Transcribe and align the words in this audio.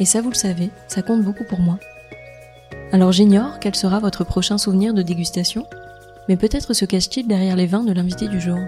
et 0.00 0.06
ça, 0.06 0.22
vous 0.22 0.30
le 0.30 0.34
savez, 0.34 0.70
ça 0.88 1.02
compte 1.02 1.22
beaucoup 1.22 1.44
pour 1.44 1.60
moi. 1.60 1.78
Alors 2.90 3.12
j'ignore 3.12 3.60
quel 3.60 3.76
sera 3.76 4.00
votre 4.00 4.24
prochain 4.24 4.58
souvenir 4.58 4.94
de 4.94 5.02
dégustation, 5.02 5.66
mais 6.28 6.36
peut-être 6.36 6.72
se 6.72 6.84
cache-t-il 6.86 7.28
derrière 7.28 7.54
les 7.54 7.66
vins 7.66 7.84
de 7.84 7.92
l'invité 7.92 8.26
du 8.26 8.40
jour. 8.40 8.58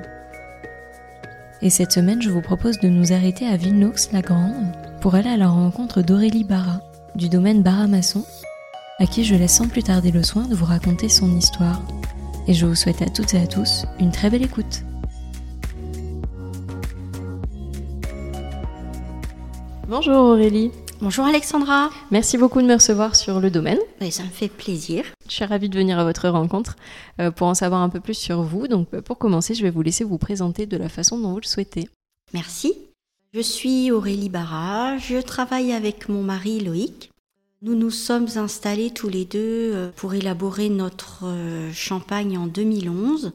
Et 1.62 1.70
cette 1.70 1.92
semaine, 1.92 2.20
je 2.20 2.30
vous 2.30 2.42
propose 2.42 2.78
de 2.80 2.89
nous 2.89 3.12
arrêter 3.12 3.47
à 3.47 3.56
Villenox-la-Grande 3.56 4.72
pour 5.00 5.14
aller 5.14 5.30
à 5.30 5.36
la 5.36 5.48
rencontre 5.48 6.02
d'Aurélie 6.02 6.44
Barra, 6.44 6.80
du 7.14 7.28
domaine 7.28 7.62
Barra-Masson, 7.62 8.24
à 8.98 9.06
qui 9.06 9.24
je 9.24 9.34
laisse 9.34 9.55
sans 9.55 9.69
plus 9.69 9.83
tarder 9.83 10.11
le 10.11 10.22
soin 10.22 10.46
de 10.46 10.55
vous 10.55 10.64
raconter 10.64 11.08
son 11.08 11.34
histoire. 11.36 11.80
Et 12.46 12.55
je 12.55 12.67
vous 12.67 12.74
souhaite 12.74 13.00
à 13.00 13.06
toutes 13.06 13.34
et 13.34 13.41
à 13.41 13.46
tous 13.46 13.86
une 14.00 14.11
très 14.11 14.28
belle 14.28 14.42
écoute. 14.42 14.83
Bonjour 19.89 20.17
Aurélie. 20.17 20.70
Bonjour 21.03 21.25
Alexandra. 21.25 21.91
Merci 22.12 22.39
beaucoup 22.39 22.62
de 22.62 22.67
me 22.69 22.75
recevoir 22.75 23.17
sur 23.17 23.41
le 23.41 23.50
domaine. 23.50 23.81
ça 24.12 24.22
me 24.22 24.28
fait 24.28 24.47
plaisir. 24.47 25.05
Je 25.27 25.33
suis 25.33 25.45
ravie 25.45 25.69
de 25.69 25.77
venir 25.77 25.98
à 25.98 26.05
votre 26.05 26.28
rencontre 26.28 26.77
euh, 27.20 27.33
pour 27.33 27.48
en 27.48 27.55
savoir 27.55 27.81
un 27.83 27.89
peu 27.89 27.98
plus 27.98 28.14
sur 28.14 28.42
vous. 28.42 28.69
Donc 28.69 28.86
euh, 28.95 29.03
pour 29.03 29.19
commencer, 29.19 29.55
je 29.55 29.64
vais 29.64 29.70
vous 29.70 29.83
laisser 29.83 30.05
vous 30.05 30.17
présenter 30.17 30.64
de 30.64 30.77
la 30.77 30.89
façon 30.89 31.19
dont 31.19 31.33
vous 31.33 31.41
le 31.41 31.47
souhaitez. 31.47 31.89
Merci. 32.33 32.75
Je 33.34 33.41
suis 33.41 33.91
Aurélie 33.91 34.28
Barra. 34.28 34.97
Je 34.98 35.20
travaille 35.20 35.73
avec 35.73 36.08
mon 36.08 36.23
mari 36.23 36.61
Loïc. 36.61 37.11
Nous 37.62 37.75
nous 37.75 37.91
sommes 37.91 38.28
installés 38.36 38.92
tous 38.92 39.08
les 39.08 39.25
deux 39.25 39.73
euh, 39.75 39.91
pour 39.97 40.14
élaborer 40.14 40.69
notre 40.69 41.25
champagne 41.73 42.39
en 42.39 42.47
2011. 42.47 43.33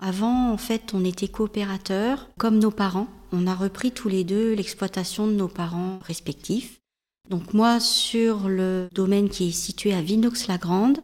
Avant, 0.00 0.52
en 0.52 0.56
fait, 0.56 0.94
on 0.94 1.04
était 1.04 1.26
coopérateurs, 1.26 2.28
comme 2.38 2.60
nos 2.60 2.70
parents. 2.70 3.08
On 3.32 3.48
a 3.48 3.56
repris 3.56 3.90
tous 3.90 4.08
les 4.08 4.22
deux 4.22 4.54
l'exploitation 4.54 5.26
de 5.26 5.32
nos 5.32 5.48
parents 5.48 5.98
respectifs. 6.06 6.77
Donc 7.28 7.52
moi 7.52 7.78
sur 7.80 8.48
le 8.48 8.88
domaine 8.92 9.28
qui 9.28 9.48
est 9.48 9.52
situé 9.52 9.92
à 9.92 10.00
Vinox-la-Grande 10.00 11.00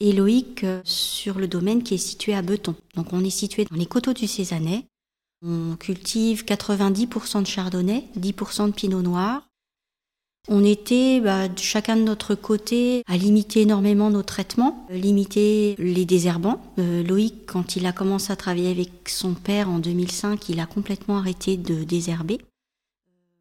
et 0.00 0.12
Loïc 0.12 0.64
euh, 0.64 0.80
sur 0.84 1.38
le 1.38 1.48
domaine 1.48 1.82
qui 1.82 1.94
est 1.94 1.98
situé 1.98 2.34
à 2.34 2.42
Beton. 2.42 2.74
Donc 2.94 3.12
on 3.12 3.24
est 3.24 3.30
situé 3.30 3.64
dans 3.64 3.76
les 3.76 3.86
coteaux 3.86 4.12
du 4.12 4.26
Cézanais. 4.26 4.86
On 5.44 5.76
cultive 5.76 6.44
90% 6.44 7.42
de 7.42 7.46
chardonnay, 7.46 8.04
10% 8.18 8.66
de 8.66 8.72
pinot 8.72 9.02
noir. 9.02 9.48
On 10.48 10.64
était 10.64 11.20
bah, 11.20 11.46
chacun 11.56 11.96
de 11.96 12.02
notre 12.02 12.34
côté 12.34 13.02
à 13.06 13.16
limiter 13.16 13.60
énormément 13.60 14.10
nos 14.10 14.22
traitements, 14.22 14.86
limiter 14.90 15.76
les 15.78 16.06
désherbants. 16.06 16.60
Euh, 16.78 17.02
Loïc, 17.02 17.46
quand 17.46 17.76
il 17.76 17.86
a 17.86 17.92
commencé 17.92 18.32
à 18.32 18.36
travailler 18.36 18.70
avec 18.70 18.90
son 19.08 19.34
père 19.34 19.68
en 19.68 19.78
2005, 19.78 20.48
il 20.48 20.58
a 20.58 20.66
complètement 20.66 21.18
arrêté 21.18 21.56
de 21.56 21.84
désherber. 21.84 22.38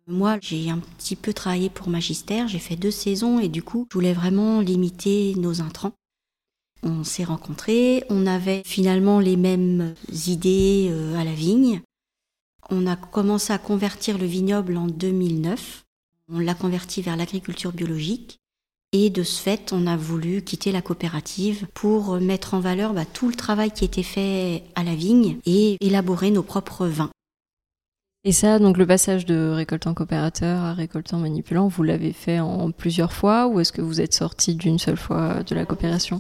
Moi, 0.10 0.38
j'ai 0.42 0.70
un 0.70 0.80
petit 0.80 1.18
peu 1.18 1.34
travaillé 1.34 1.70
pour 1.70 1.90
Magistère, 1.90 2.48
j'ai 2.48 2.60
fait 2.60 2.78
deux 2.78 2.92
saisons 2.92 3.40
et 3.40 3.50
du 3.50 3.62
coup, 3.62 3.86
je 3.92 3.94
voulais 3.94 4.14
vraiment 4.14 4.62
limiter 4.62 5.34
nos 5.36 5.62
intrants. 5.62 5.92
On 6.82 7.04
s'est 7.04 7.26
rencontrés, 7.26 8.06
on 8.10 8.26
avait 8.26 8.62
finalement 8.66 9.20
les 9.20 9.36
mêmes 9.36 9.96
idées 10.28 10.88
euh, 10.90 11.18
à 11.18 11.26
la 11.26 11.34
vigne. 11.34 11.82
On 12.70 12.88
a 12.88 12.96
commencé 12.96 13.52
à 13.52 13.58
convertir 13.58 14.18
le 14.18 14.26
vignoble 14.26 14.78
en 14.78 14.88
2009. 14.88 15.84
On 16.32 16.40
l'a 16.40 16.54
converti 16.54 17.02
vers 17.02 17.18
l'agriculture 17.18 17.74
biologique. 17.74 18.38
Et 18.94 19.10
de 19.10 19.24
ce 19.24 19.42
fait, 19.42 19.74
on 19.74 19.88
a 19.88 19.98
voulu 19.98 20.42
quitter 20.42 20.72
la 20.72 20.82
coopérative 20.82 21.68
pour 21.74 22.22
mettre 22.22 22.54
en 22.54 22.62
valeur 22.62 22.94
bah, 22.94 23.04
tout 23.06 23.28
le 23.28 23.36
travail 23.36 23.72
qui 23.72 23.84
était 23.84 24.04
fait 24.04 24.64
à 24.76 24.84
la 24.84 24.96
vigne 24.96 25.40
et 25.46 25.76
élaborer 25.82 26.32
nos 26.32 26.44
propres 26.44 26.88
vins. 26.88 27.12
Et 28.28 28.34
ça, 28.34 28.60
donc 28.60 28.78
le 28.78 28.86
passage 28.86 29.26
de 29.26 29.52
récoltant 29.54 29.94
coopérateur 29.94 30.62
à 30.62 30.74
récoltant 30.74 31.18
manipulant, 31.18 31.70
vous 31.70 31.82
l'avez 31.84 32.12
fait 32.12 32.42
en 32.42 32.72
plusieurs 32.72 33.14
fois 33.14 33.48
ou 33.48 33.62
est-ce 33.62 33.72
que 33.72 33.82
vous 33.82 34.02
êtes 34.02 34.14
sorti 34.14 34.56
d'une 34.56 34.80
seule 34.80 34.98
fois 34.98 35.44
de 35.44 35.56
la 35.56 35.66
coopération? 35.66 36.20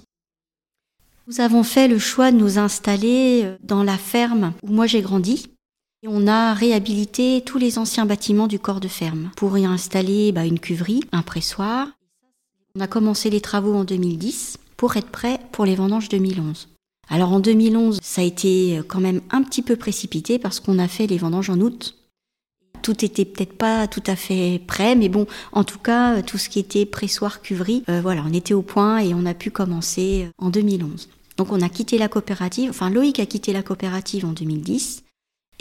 Nous 1.28 1.41
avons 1.41 1.63
fait 1.63 1.90
le 1.90 2.00
choix 2.00 2.31
de 2.31 2.38
nous 2.38 2.59
installer 2.59 3.41
euh, 3.44 3.57
dans 3.62 3.84
la 3.84 3.97
ferme 3.97 4.53
où 4.63 4.67
moi 4.67 4.88
j'ai 4.88 5.01
grandi. 5.01 5.50
Et 6.01 6.07
on 6.07 6.28
a 6.28 6.53
réhabilité 6.53 7.44
tous 7.46 7.57
les 7.57 7.78
anciens 7.78 8.06
bâtiments 8.06 8.47
du 8.47 8.57
corps 8.57 8.79
de 8.79 8.88
ferme 8.88 9.29
pour 9.35 9.57
y 9.57 9.66
installer 9.66 10.31
bah, 10.31 10.46
une 10.46 10.62
cuverie, 10.62 11.01
un 11.12 11.23
pressoir. 11.23 11.90
On 12.78 12.79
a 12.79 12.88
commencé 12.88 13.29
les 13.29 13.41
travaux 13.41 13.75
en 13.75 13.84
2010 13.84 14.59
pour 14.78 14.96
être 14.96 15.12
prêt 15.12 15.41
pour 15.51 15.66
les 15.66 15.75
vendanges 15.75 16.07
2011. 16.07 16.69
Alors 17.09 17.34
en 17.34 17.41
2011, 17.41 18.00
ça 18.01 18.22
a 18.22 18.23
été 18.23 18.79
quand 18.88 19.01
même 19.01 19.19
un 19.29 19.44
petit 19.44 19.62
peu 19.62 19.75
précipité 19.75 20.40
parce 20.40 20.62
qu'on 20.62 20.79
a 20.79 20.88
fait 20.88 21.07
les 21.07 21.17
vendanges 21.17 21.50
en 21.50 21.59
août. 21.59 21.97
Tout 22.81 23.03
était 23.03 23.25
peut-être 23.25 23.53
pas 23.53 23.88
tout 23.88 24.03
à 24.07 24.15
fait 24.15 24.61
prêt, 24.65 24.95
mais 24.95 25.09
bon, 25.09 25.27
en 25.51 25.63
tout 25.63 25.79
cas, 25.79 26.21
tout 26.21 26.38
ce 26.38 26.49
qui 26.49 26.59
était 26.59 26.85
pressoir, 26.85 27.41
cuverie, 27.41 27.83
euh, 27.89 28.01
voilà, 28.01 28.23
on 28.25 28.33
était 28.33 28.53
au 28.53 28.61
point 28.61 28.99
et 28.99 29.13
on 29.13 29.25
a 29.25 29.33
pu 29.33 29.51
commencer 29.51 30.29
en 30.38 30.49
2011. 30.49 31.09
Donc 31.37 31.51
on 31.51 31.61
a 31.61 31.69
quitté 31.69 31.97
la 31.97 32.07
coopérative, 32.07 32.69
enfin 32.71 32.89
Loïc 32.89 33.19
a 33.19 33.25
quitté 33.25 33.53
la 33.53 33.61
coopérative 33.61 34.25
en 34.25 34.31
2010. 34.31 35.03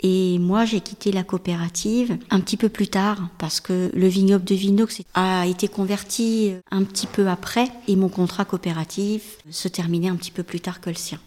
Et 0.03 0.37
moi, 0.37 0.65
j'ai 0.65 0.79
quitté 0.79 1.11
la 1.11 1.23
coopérative 1.23 2.17
un 2.29 2.39
petit 2.39 2.57
peu 2.57 2.69
plus 2.69 2.87
tard 2.87 3.29
parce 3.39 3.59
que 3.59 3.89
le 3.93 4.07
vignoble 4.07 4.43
de 4.43 4.53
Vinox 4.53 5.01
a 5.15 5.47
été 5.47 5.67
converti 5.67 6.53
un 6.69 6.83
petit 6.83 7.07
peu 7.07 7.27
après 7.27 7.67
et 7.87 7.95
mon 7.95 8.09
contrat 8.09 8.45
coopératif 8.45 9.37
se 9.49 9.67
terminait 9.67 10.09
un 10.09 10.15
petit 10.15 10.31
peu 10.31 10.43
plus 10.43 10.59
tard 10.59 10.81
que 10.81 10.91
le 10.91 10.95
sien. 10.95 11.19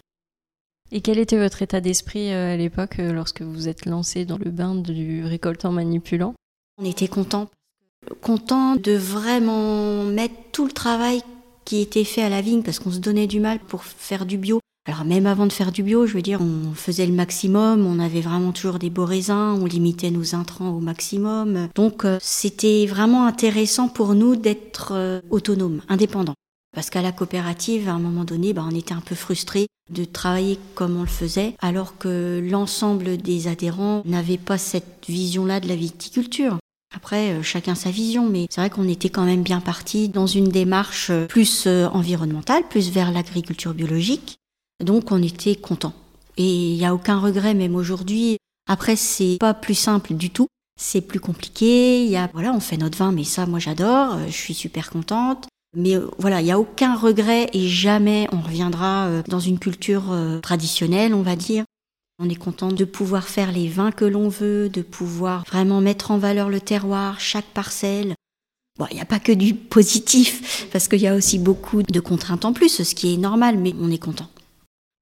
Et 0.92 1.00
quel 1.02 1.18
était 1.18 1.38
votre 1.38 1.62
état 1.62 1.80
d'esprit 1.80 2.32
euh, 2.32 2.54
à 2.54 2.56
l'époque 2.56 2.98
euh, 2.98 3.12
lorsque 3.12 3.42
vous 3.42 3.68
êtes 3.68 3.86
lancé 3.86 4.24
dans 4.24 4.38
le 4.38 4.50
bain 4.50 4.74
du 4.74 5.24
récoltant 5.24 5.70
manipulant? 5.70 6.34
On 6.82 6.84
était 6.84 7.06
content, 7.06 7.48
content 8.20 8.74
de 8.74 8.92
vraiment 8.92 10.04
mettre 10.04 10.34
tout 10.50 10.66
le 10.66 10.72
travail 10.72 11.22
qui 11.64 11.80
était 11.80 12.04
fait 12.04 12.22
à 12.22 12.28
la 12.28 12.40
vigne 12.40 12.62
parce 12.62 12.80
qu'on 12.80 12.90
se 12.90 12.98
donnait 12.98 13.28
du 13.28 13.38
mal 13.38 13.60
pour 13.60 13.84
faire 13.84 14.26
du 14.26 14.36
bio. 14.36 14.58
Alors 14.88 15.04
même 15.04 15.26
avant 15.26 15.46
de 15.46 15.52
faire 15.52 15.70
du 15.70 15.84
bio, 15.84 16.06
je 16.06 16.14
veux 16.14 16.22
dire, 16.22 16.40
on 16.40 16.74
faisait 16.74 17.06
le 17.06 17.12
maximum, 17.12 17.86
on 17.86 18.00
avait 18.00 18.22
vraiment 18.22 18.50
toujours 18.50 18.80
des 18.80 18.90
beaux 18.90 19.04
raisins, 19.04 19.58
on 19.60 19.66
limitait 19.66 20.10
nos 20.10 20.34
intrants 20.34 20.70
au 20.70 20.80
maximum. 20.80 21.68
Donc 21.76 22.04
euh, 22.04 22.18
c'était 22.20 22.86
vraiment 22.86 23.26
intéressant 23.26 23.88
pour 23.88 24.14
nous 24.14 24.34
d'être 24.34 25.20
autonomes, 25.30 25.82
indépendants. 25.88 26.34
Parce 26.72 26.90
qu'à 26.90 27.02
la 27.02 27.12
coopérative, 27.12 27.88
à 27.88 27.92
un 27.92 27.98
moment 27.98 28.24
donné, 28.24 28.52
bah, 28.52 28.64
on 28.66 28.74
était 28.74 28.94
un 28.94 29.00
peu 29.00 29.14
frustrés 29.14 29.66
de 29.90 30.04
travailler 30.04 30.58
comme 30.74 30.96
on 30.96 31.02
le 31.02 31.08
faisait, 31.08 31.56
alors 31.60 31.98
que 31.98 32.40
l'ensemble 32.48 33.16
des 33.16 33.48
adhérents 33.48 34.02
n'avaient 34.04 34.38
pas 34.38 34.58
cette 34.58 35.04
vision-là 35.08 35.60
de 35.60 35.68
la 35.68 35.74
viticulture. 35.74 36.58
Après, 36.94 37.32
euh, 37.32 37.42
chacun 37.42 37.74
sa 37.74 37.90
vision, 37.90 38.28
mais 38.28 38.46
c'est 38.50 38.60
vrai 38.60 38.70
qu'on 38.70 38.88
était 38.88 39.10
quand 39.10 39.24
même 39.24 39.42
bien 39.42 39.60
parti 39.60 40.08
dans 40.08 40.26
une 40.26 40.48
démarche 40.48 41.10
euh, 41.10 41.26
plus 41.26 41.64
euh, 41.66 41.86
environnementale, 41.88 42.64
plus 42.68 42.90
vers 42.90 43.12
l'agriculture 43.12 43.74
biologique. 43.74 44.38
Donc 44.84 45.12
on 45.12 45.22
était 45.22 45.54
content. 45.54 45.92
Et 46.36 46.72
il 46.72 46.78
n'y 46.78 46.86
a 46.86 46.94
aucun 46.94 47.18
regret, 47.18 47.54
même 47.54 47.76
aujourd'hui. 47.76 48.38
Après, 48.68 48.96
c'est 48.96 49.36
pas 49.38 49.54
plus 49.54 49.74
simple 49.74 50.14
du 50.14 50.30
tout. 50.30 50.46
C'est 50.80 51.00
plus 51.00 51.20
compliqué. 51.20 52.04
Il 52.04 52.10
y 52.10 52.16
a, 52.16 52.30
voilà, 52.32 52.52
on 52.52 52.60
fait 52.60 52.76
notre 52.76 52.96
vin, 52.96 53.12
mais 53.12 53.24
ça, 53.24 53.46
moi, 53.46 53.58
j'adore. 53.58 54.18
Je 54.26 54.32
suis 54.32 54.54
super 54.54 54.90
contente. 54.90 55.49
Mais 55.76 55.96
euh, 55.96 56.08
voilà, 56.18 56.40
il 56.40 56.44
n'y 56.44 56.52
a 56.52 56.58
aucun 56.58 56.96
regret 56.96 57.48
et 57.52 57.68
jamais 57.68 58.26
on 58.32 58.40
reviendra 58.40 59.06
euh, 59.06 59.22
dans 59.28 59.38
une 59.38 59.58
culture 59.58 60.10
euh, 60.10 60.40
traditionnelle, 60.40 61.14
on 61.14 61.22
va 61.22 61.36
dire. 61.36 61.64
On 62.18 62.28
est 62.28 62.34
content 62.34 62.72
de 62.72 62.84
pouvoir 62.84 63.28
faire 63.28 63.52
les 63.52 63.68
vins 63.68 63.92
que 63.92 64.04
l'on 64.04 64.28
veut, 64.28 64.68
de 64.68 64.82
pouvoir 64.82 65.44
vraiment 65.46 65.80
mettre 65.80 66.10
en 66.10 66.18
valeur 66.18 66.50
le 66.50 66.60
terroir, 66.60 67.18
chaque 67.20 67.46
parcelle. 67.46 68.14
Bon, 68.78 68.86
il 68.90 68.96
n'y 68.96 69.00
a 69.00 69.06
pas 69.06 69.20
que 69.20 69.32
du 69.32 69.54
positif, 69.54 70.68
parce 70.72 70.88
qu'il 70.88 71.00
y 71.00 71.06
a 71.06 71.14
aussi 71.14 71.38
beaucoup 71.38 71.82
de 71.82 72.00
contraintes 72.00 72.44
en 72.44 72.52
plus, 72.52 72.82
ce 72.82 72.94
qui 72.94 73.14
est 73.14 73.16
normal, 73.16 73.56
mais 73.58 73.74
on 73.80 73.90
est 73.90 73.98
content. 73.98 74.28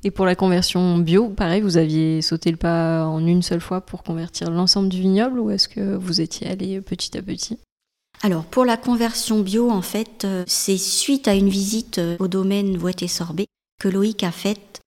Et 0.05 0.13
pour 0.13 0.27
la 0.27 0.37
conversion 0.37 0.99
bio, 0.99 1.29
pareil, 1.29 1.61
vous 1.61 1.77
aviez 1.77 2.23
sauté 2.23 2.53
le 2.53 2.57
pas 2.57 3.05
en 3.07 3.27
une 3.27 3.43
seule 3.43 3.61
fois 3.61 3.81
pour 3.81 4.05
convertir 4.05 4.51
l'ensemble 4.51 4.89
du 4.89 5.01
vignoble 5.01 5.41
ou 5.41 5.51
est-ce 5.51 5.67
que 5.67 5.97
vous 5.97 6.21
étiez 6.21 6.47
allé 6.47 6.81
petit 6.81 7.19
à 7.19 7.23
petit? 7.23 7.59
Alors 8.23 8.45
pour 8.45 8.65
la 8.65 8.77
conversion 8.77 9.41
bio, 9.41 9.71
en 9.71 9.83
fait, 9.83 10.25
euh, 10.25 10.43
c'est 10.47 10.77
suite 10.79 11.29
à 11.29 11.35
une 11.35 11.49
visite 11.49 11.99
euh, 11.99 12.17
au 12.19 12.27
domaine 12.27 12.77
Voët 12.77 13.03
et 13.03 13.09
Sorbet 13.09 13.47
que 13.81 13.89
Loïc 13.89 14.25
a 14.25 14.33
faite 14.33 14.81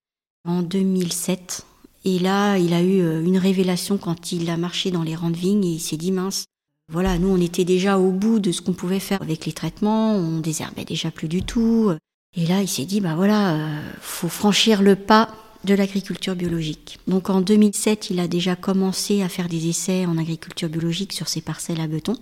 en 0.46 0.62
2007. 0.62 1.66
Et 2.04 2.20
là, 2.20 2.58
il 2.58 2.74
a 2.74 2.82
eu 2.82 3.02
euh, 3.02 3.24
une 3.24 3.38
révélation 3.38 3.98
quand 3.98 4.34
il 4.34 4.50
a 4.50 4.58
marché 4.58 4.92
dans 4.92 5.04
les 5.04 5.16
rangs 5.16 5.30
de 5.30 5.38
vignes 5.38 5.64
et 5.64 5.76
il 5.76 5.80
s'est 5.80 5.98
dit 5.98 6.12
mince, 6.12 6.44
voilà, 6.92 7.18
nous 7.18 7.30
on 7.30 7.40
était 7.40 7.64
déjà 7.64 7.98
au 7.98 8.12
bout 8.12 8.40
de 8.40 8.52
ce 8.52 8.62
qu'on 8.62 8.74
pouvait 8.74 9.00
faire 9.00 9.22
avec 9.22 9.46
les 9.46 9.54
traitements, 9.54 10.14
on 10.14 10.40
désherbait 10.40 10.84
déjà 10.84 11.10
plus 11.10 11.30
du 11.30 11.42
tout. 11.42 11.94
Et 12.36 12.46
là, 12.46 12.62
il 12.62 12.68
s'est 12.68 12.86
dit, 12.86 13.00
bah 13.00 13.16
voilà, 13.16 13.58
faut 14.02 14.30
franchir 14.30 14.82
le 14.82 14.98
pas 14.98 15.30
de 15.64 15.74
l'agriculture 15.74 16.36
biologique. 16.36 17.00
Donc 17.08 17.30
en 17.30 17.40
2007, 17.40 18.10
il 18.10 18.20
a 18.20 18.28
déjà 18.28 18.58
commencé 18.58 19.22
à 19.22 19.30
faire 19.30 19.48
des 19.48 19.70
essais 19.70 20.06
en 20.06 20.18
agriculture 20.18 20.70
biologique 20.70 21.14
sur 21.14 21.30
ses 21.30 21.42
parcelles 21.42 21.80
à 21.80 21.88
beton. 21.88 22.18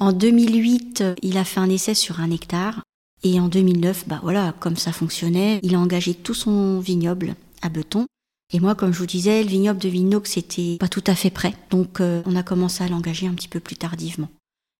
En 0.00 0.12
2008, 0.12 1.04
il 1.20 1.36
a 1.36 1.44
fait 1.44 1.60
un 1.60 1.68
essai 1.68 1.92
sur 1.92 2.20
un 2.20 2.30
hectare. 2.30 2.80
Et 3.22 3.38
en 3.38 3.48
2009, 3.48 4.08
bah 4.08 4.18
voilà, 4.22 4.54
comme 4.58 4.76
ça 4.76 4.92
fonctionnait, 4.92 5.60
il 5.62 5.74
a 5.74 5.78
engagé 5.78 6.14
tout 6.14 6.32
son 6.32 6.80
vignoble 6.80 7.34
à 7.60 7.68
beton. 7.68 8.06
Et 8.50 8.60
moi, 8.60 8.74
comme 8.74 8.94
je 8.94 8.98
vous 8.98 9.06
disais, 9.06 9.42
le 9.42 9.50
vignoble 9.50 9.78
de 9.78 9.90
Vignox 9.90 10.32
c'était 10.32 10.78
pas 10.80 10.88
tout 10.88 11.04
à 11.06 11.14
fait 11.14 11.28
prêt. 11.28 11.54
Donc 11.68 12.00
euh, 12.00 12.22
on 12.24 12.34
a 12.34 12.42
commencé 12.42 12.82
à 12.82 12.88
l'engager 12.88 13.26
un 13.26 13.34
petit 13.34 13.46
peu 13.46 13.60
plus 13.60 13.76
tardivement. 13.76 14.30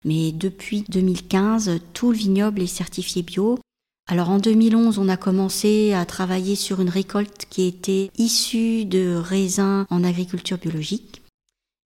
Mais 0.06 0.32
depuis 0.32 0.86
2015, 0.88 1.80
tout 1.92 2.12
le 2.12 2.16
vignoble 2.16 2.62
est 2.62 2.66
certifié 2.66 3.22
bio. 3.22 3.58
Alors 4.08 4.30
en 4.30 4.38
2011, 4.38 4.98
on 4.98 5.08
a 5.10 5.18
commencé 5.18 5.92
à 5.92 6.06
travailler 6.06 6.56
sur 6.56 6.80
une 6.80 6.88
récolte 6.88 7.46
qui 7.50 7.66
était 7.66 8.10
issue 8.16 8.86
de 8.86 9.14
raisins 9.16 9.84
en 9.90 10.02
agriculture 10.02 10.56
biologique. 10.56 11.19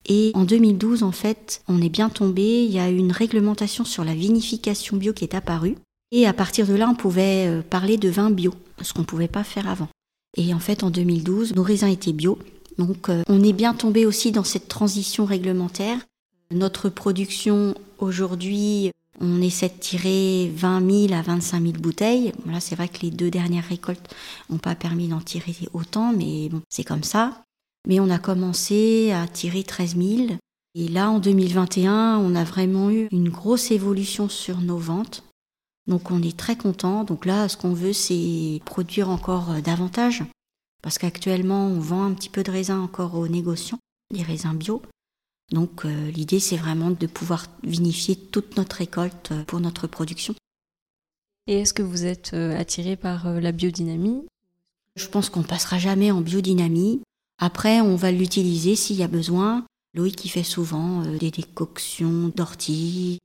Et 0.07 0.31
en 0.35 0.43
2012, 0.43 1.03
en 1.03 1.11
fait, 1.11 1.63
on 1.67 1.81
est 1.81 1.89
bien 1.89 2.09
tombé, 2.09 2.63
il 2.63 2.71
y 2.71 2.79
a 2.79 2.89
une 2.89 3.11
réglementation 3.11 3.85
sur 3.85 4.03
la 4.03 4.13
vinification 4.13 4.97
bio 4.97 5.13
qui 5.13 5.23
est 5.23 5.33
apparue. 5.33 5.75
Et 6.11 6.27
à 6.27 6.33
partir 6.33 6.67
de 6.67 6.75
là, 6.75 6.87
on 6.89 6.95
pouvait 6.95 7.47
euh, 7.47 7.61
parler 7.61 7.97
de 7.97 8.09
vin 8.09 8.29
bio, 8.29 8.53
ce 8.81 8.93
qu'on 8.93 9.01
ne 9.01 9.05
pouvait 9.05 9.27
pas 9.27 9.43
faire 9.43 9.67
avant. 9.67 9.89
Et 10.37 10.53
en 10.53 10.59
fait, 10.59 10.83
en 10.83 10.91
2012, 10.91 11.55
nos 11.55 11.63
raisins 11.63 11.87
étaient 11.87 12.13
bio. 12.13 12.37
Donc 12.77 13.09
euh, 13.09 13.23
on 13.27 13.43
est 13.43 13.53
bien 13.53 13.73
tombé 13.73 14.05
aussi 14.05 14.31
dans 14.31 14.43
cette 14.43 14.67
transition 14.67 15.25
réglementaire. 15.25 15.97
Notre 16.51 16.89
production 16.89 17.73
aujourd'hui 17.97 18.91
on 19.19 19.41
essaie 19.41 19.69
de 19.69 19.79
tirer 19.79 20.51
20 20.53 21.07
000 21.07 21.13
à 21.13 21.21
25 21.21 21.61
000 21.61 21.73
bouteilles. 21.79 22.33
Là, 22.45 22.59
c'est 22.59 22.75
vrai 22.75 22.89
que 22.89 23.01
les 23.01 23.11
deux 23.11 23.31
dernières 23.31 23.63
récoltes 23.63 24.13
n'ont 24.49 24.57
pas 24.57 24.75
permis 24.75 25.07
d'en 25.07 25.21
tirer 25.21 25.55
autant, 25.73 26.13
mais 26.13 26.49
bon, 26.49 26.61
c'est 26.69 26.83
comme 26.83 27.03
ça. 27.03 27.43
Mais 27.87 27.99
on 27.99 28.09
a 28.09 28.19
commencé 28.19 29.11
à 29.11 29.27
tirer 29.27 29.63
13 29.63 29.95
000. 29.97 30.37
Et 30.75 30.87
là, 30.87 31.09
en 31.09 31.19
2021, 31.19 32.17
on 32.17 32.35
a 32.35 32.43
vraiment 32.43 32.89
eu 32.89 33.07
une 33.11 33.29
grosse 33.29 33.71
évolution 33.71 34.27
sur 34.27 34.59
nos 34.59 34.77
ventes. 34.77 35.23
Donc 35.87 36.11
on 36.11 36.21
est 36.21 36.35
très 36.35 36.55
content. 36.55 37.03
Donc 37.03 37.25
là, 37.25 37.47
ce 37.47 37.57
qu'on 37.57 37.73
veut, 37.73 37.93
c'est 37.93 38.61
produire 38.65 39.09
encore 39.09 39.61
davantage. 39.61 40.23
Parce 40.81 40.97
qu'actuellement, 40.97 41.67
on 41.67 41.79
vend 41.79 42.03
un 42.03 42.13
petit 42.13 42.29
peu 42.29 42.43
de 42.43 42.51
raisins 42.51 42.79
encore 42.79 43.15
aux 43.15 43.27
négociants, 43.27 43.79
des 44.13 44.21
raisins 44.21 44.53
bio. 44.53 44.81
Donc 45.51 45.85
euh, 45.85 46.11
l'idée, 46.11 46.39
c'est 46.39 46.57
vraiment 46.57 46.91
de 46.91 47.07
pouvoir 47.07 47.47
vinifier 47.63 48.15
toute 48.15 48.57
notre 48.57 48.77
récolte 48.77 49.31
euh, 49.31 49.43
pour 49.45 49.59
notre 49.59 49.87
production. 49.87 50.33
Et 51.47 51.59
est-ce 51.59 51.73
que 51.73 51.83
vous 51.83 52.05
êtes 52.05 52.33
euh, 52.33 52.57
attiré 52.57 52.95
par 52.95 53.31
la 53.31 53.51
biodynamie? 53.51 54.25
Je 54.95 55.07
pense 55.07 55.29
qu'on 55.29 55.41
ne 55.41 55.45
passera 55.45 55.77
jamais 55.77 56.11
en 56.11 56.21
biodynamie. 56.21 57.01
Après, 57.37 57.81
on 57.81 57.95
va 57.95 58.11
l'utiliser 58.11 58.75
s'il 58.75 58.95
y 58.97 59.03
a 59.03 59.07
besoin. 59.07 59.65
Loïc 59.93 60.15
qui 60.15 60.29
fait 60.29 60.43
souvent 60.43 61.01
des 61.01 61.31
décoctions 61.31 62.31
d'ortie, 62.35 63.19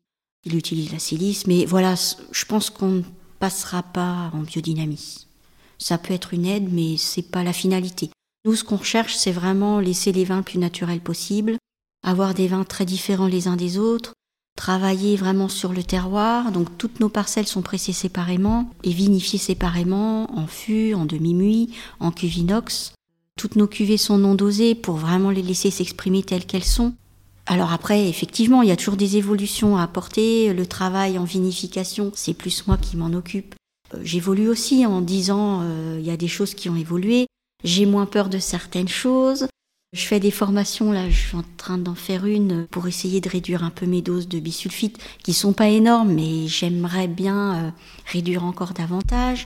il 0.45 0.57
utilise 0.57 0.93
la 0.93 0.99
silice, 0.99 1.47
mais 1.47 1.65
voilà, 1.65 1.95
je 2.31 2.45
pense 2.45 2.71
qu'on 2.71 2.89
ne 2.89 3.03
passera 3.41 3.83
pas 3.83 4.31
en 4.33 4.43
biodynamie. 4.43 5.27
Ça 5.79 5.99
peut 5.99 6.15
être 6.15 6.35
une 6.35 6.47
aide, 6.47 6.73
mais 6.73 6.97
c'est 6.97 7.23
pas 7.23 7.43
la 7.43 7.53
finalité. 7.53 8.11
Nous, 8.45 8.55
ce 8.55 8.65
qu'on 8.65 8.77
recherche, 8.77 9.15
c'est 9.15 9.33
vraiment 9.33 9.81
laisser 9.81 10.13
les 10.13 10.25
vins 10.25 10.39
le 10.39 10.43
plus 10.43 10.59
naturels 10.59 11.01
possible, 11.01 11.57
avoir 12.07 12.35
des 12.35 12.49
vins 12.49 12.65
très 12.65 12.87
différents 12.87 13.27
les 13.27 13.49
uns 13.49 13.57
des 13.57 13.79
autres, 13.79 14.13
travailler 14.57 15.17
vraiment 15.17 15.49
sur 15.49 15.73
le 15.73 15.83
terroir. 15.83 16.53
Donc 16.53 16.79
toutes 16.79 17.01
nos 17.01 17.09
parcelles 17.09 17.47
sont 17.47 17.63
pressées 17.63 17.93
séparément 17.93 18.71
et 18.85 18.93
vinifiées 18.93 19.39
séparément 19.39 20.31
en 20.39 20.47
fût, 20.47 20.95
en 20.95 21.05
demi-muit, 21.05 21.75
en 21.99 22.13
cuvinox. 22.13 22.93
Toutes 23.41 23.57
nos 23.57 23.67
cuvées 23.67 23.97
sont 23.97 24.19
non 24.19 24.35
dosées 24.35 24.75
pour 24.75 24.97
vraiment 24.97 25.31
les 25.31 25.41
laisser 25.41 25.71
s'exprimer 25.71 26.23
telles 26.23 26.45
qu'elles 26.45 26.63
sont. 26.63 26.93
Alors 27.47 27.73
après, 27.73 28.07
effectivement, 28.07 28.61
il 28.61 28.69
y 28.69 28.71
a 28.71 28.77
toujours 28.77 28.99
des 28.99 29.17
évolutions 29.17 29.79
à 29.79 29.83
apporter. 29.83 30.53
Le 30.53 30.67
travail 30.67 31.17
en 31.17 31.25
vinification, 31.25 32.13
c'est 32.15 32.35
plus 32.35 32.67
moi 32.67 32.77
qui 32.77 32.99
m'en 32.99 33.15
occupe. 33.15 33.55
Euh, 33.95 34.01
j'évolue 34.03 34.47
aussi 34.47 34.85
en 34.85 35.01
disant, 35.01 35.63
euh, 35.63 35.97
il 35.99 36.05
y 36.05 36.11
a 36.11 36.19
des 36.19 36.29
choses 36.29 36.53
qui 36.53 36.69
ont 36.69 36.77
évolué. 36.77 37.29
J'ai 37.65 37.87
moins 37.87 38.05
peur 38.05 38.29
de 38.29 38.39
certaines 38.39 38.89
choses. 38.89 39.49
Je 39.95 40.03
fais 40.03 40.21
des 40.21 40.31
formations, 40.31 40.93
là, 40.93 41.09
je 41.09 41.29
suis 41.29 41.37
en 41.39 41.45
train 41.57 41.79
d'en 41.79 41.95
faire 41.95 42.27
une 42.27 42.67
pour 42.67 42.89
essayer 42.89 43.23
de 43.23 43.31
réduire 43.31 43.65
un 43.65 43.71
peu 43.71 43.87
mes 43.87 44.03
doses 44.03 44.29
de 44.29 44.39
bisulfite, 44.39 44.99
qui 45.25 45.33
sont 45.33 45.55
pas 45.55 45.71
énormes, 45.71 46.13
mais 46.13 46.47
j'aimerais 46.47 47.09
bien 47.09 47.55
euh, 47.55 47.71
réduire 48.05 48.45
encore 48.45 48.75
davantage. 48.75 49.45